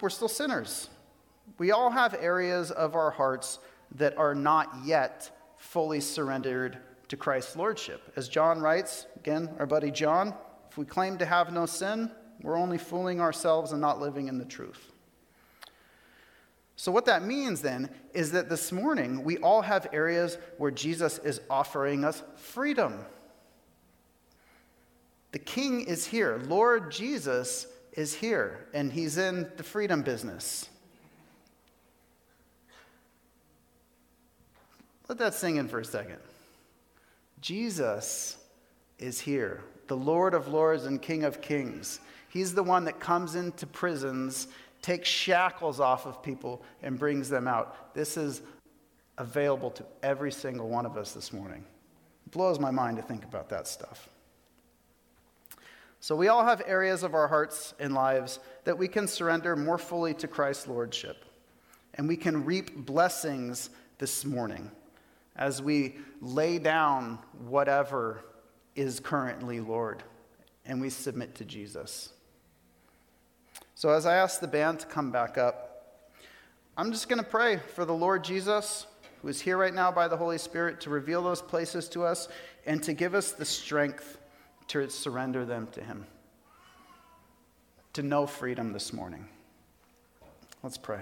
we're 0.00 0.10
still 0.10 0.28
sinners. 0.28 0.88
We 1.58 1.70
all 1.70 1.90
have 1.90 2.14
areas 2.14 2.70
of 2.70 2.96
our 2.96 3.10
hearts 3.10 3.58
that 3.96 4.16
are 4.16 4.34
not 4.34 4.70
yet 4.84 5.30
fully 5.58 6.00
surrendered 6.00 6.78
to 7.14 7.18
Christ's 7.18 7.54
lordship. 7.54 8.12
As 8.16 8.28
John 8.28 8.60
writes, 8.60 9.06
again, 9.14 9.48
our 9.60 9.66
buddy 9.66 9.92
John, 9.92 10.34
if 10.68 10.76
we 10.76 10.84
claim 10.84 11.16
to 11.18 11.24
have 11.24 11.52
no 11.52 11.64
sin, 11.64 12.10
we're 12.42 12.58
only 12.58 12.76
fooling 12.76 13.20
ourselves 13.20 13.70
and 13.70 13.80
not 13.80 14.00
living 14.00 14.26
in 14.26 14.36
the 14.36 14.44
truth. 14.44 14.90
So, 16.74 16.90
what 16.90 17.04
that 17.04 17.24
means 17.24 17.62
then 17.62 17.88
is 18.14 18.32
that 18.32 18.48
this 18.48 18.72
morning 18.72 19.22
we 19.22 19.38
all 19.38 19.62
have 19.62 19.86
areas 19.92 20.38
where 20.58 20.72
Jesus 20.72 21.18
is 21.18 21.40
offering 21.48 22.04
us 22.04 22.20
freedom. 22.34 23.04
The 25.30 25.38
King 25.38 25.82
is 25.82 26.04
here. 26.04 26.42
Lord 26.48 26.90
Jesus 26.90 27.68
is 27.92 28.12
here, 28.12 28.66
and 28.74 28.92
he's 28.92 29.18
in 29.18 29.48
the 29.56 29.62
freedom 29.62 30.02
business. 30.02 30.68
Let 35.08 35.18
that 35.18 35.34
sing 35.34 35.56
in 35.56 35.68
for 35.68 35.78
a 35.78 35.84
second. 35.84 36.18
Jesus 37.44 38.38
is 38.98 39.20
here, 39.20 39.62
the 39.86 39.94
Lord 39.94 40.32
of 40.32 40.48
lords 40.48 40.86
and 40.86 41.02
King 41.02 41.24
of 41.24 41.42
kings. 41.42 42.00
He's 42.30 42.54
the 42.54 42.62
one 42.62 42.84
that 42.86 43.00
comes 43.00 43.34
into 43.34 43.66
prisons 43.66 44.48
takes 44.80 45.10
shackles 45.10 45.78
off 45.78 46.06
of 46.06 46.22
people 46.22 46.62
and 46.82 46.98
brings 46.98 47.28
them 47.28 47.46
out. 47.46 47.94
This 47.94 48.16
is 48.16 48.40
available 49.18 49.70
to 49.72 49.84
every 50.02 50.32
single 50.32 50.70
one 50.70 50.86
of 50.86 50.96
us 50.96 51.12
this 51.12 51.34
morning. 51.34 51.66
It 52.24 52.32
blows 52.32 52.58
my 52.58 52.70
mind 52.70 52.96
to 52.96 53.02
think 53.02 53.24
about 53.24 53.50
that 53.50 53.66
stuff. 53.66 54.08
So, 56.00 56.16
we 56.16 56.28
all 56.28 56.46
have 56.46 56.62
areas 56.66 57.02
of 57.02 57.14
our 57.14 57.28
hearts 57.28 57.74
and 57.78 57.92
lives 57.92 58.38
that 58.64 58.78
we 58.78 58.88
can 58.88 59.06
surrender 59.06 59.54
more 59.54 59.76
fully 59.76 60.14
to 60.14 60.26
Christ's 60.26 60.66
Lordship. 60.66 61.26
And 61.92 62.08
we 62.08 62.16
can 62.16 62.46
reap 62.46 62.86
blessings 62.86 63.68
this 63.98 64.24
morning 64.24 64.70
as 65.36 65.60
we 65.60 65.96
lay 66.20 66.58
down 66.58 67.18
whatever 67.46 68.24
is 68.74 69.00
currently 69.00 69.60
Lord 69.60 70.02
and 70.64 70.80
we 70.80 70.90
submit 70.90 71.34
to 71.36 71.44
Jesus. 71.44 72.12
So, 73.74 73.90
as 73.90 74.06
I 74.06 74.16
ask 74.16 74.40
the 74.40 74.48
band 74.48 74.80
to 74.80 74.86
come 74.86 75.10
back 75.10 75.36
up, 75.36 76.00
I'm 76.76 76.90
just 76.90 77.08
going 77.08 77.22
to 77.22 77.28
pray 77.28 77.58
for 77.74 77.84
the 77.84 77.94
Lord 77.94 78.24
Jesus, 78.24 78.86
who 79.22 79.28
is 79.28 79.40
here 79.40 79.56
right 79.56 79.74
now 79.74 79.92
by 79.92 80.08
the 80.08 80.16
Holy 80.16 80.38
Spirit, 80.38 80.80
to 80.82 80.90
reveal 80.90 81.22
those 81.22 81.42
places 81.42 81.88
to 81.90 82.04
us 82.04 82.28
and 82.66 82.82
to 82.82 82.92
give 82.92 83.14
us 83.14 83.32
the 83.32 83.44
strength 83.44 84.18
to 84.68 84.88
surrender 84.88 85.44
them 85.44 85.68
to 85.72 85.82
Him, 85.82 86.06
to 87.92 88.02
know 88.02 88.26
freedom 88.26 88.72
this 88.72 88.92
morning. 88.92 89.28
Let's 90.62 90.78
pray. 90.78 91.00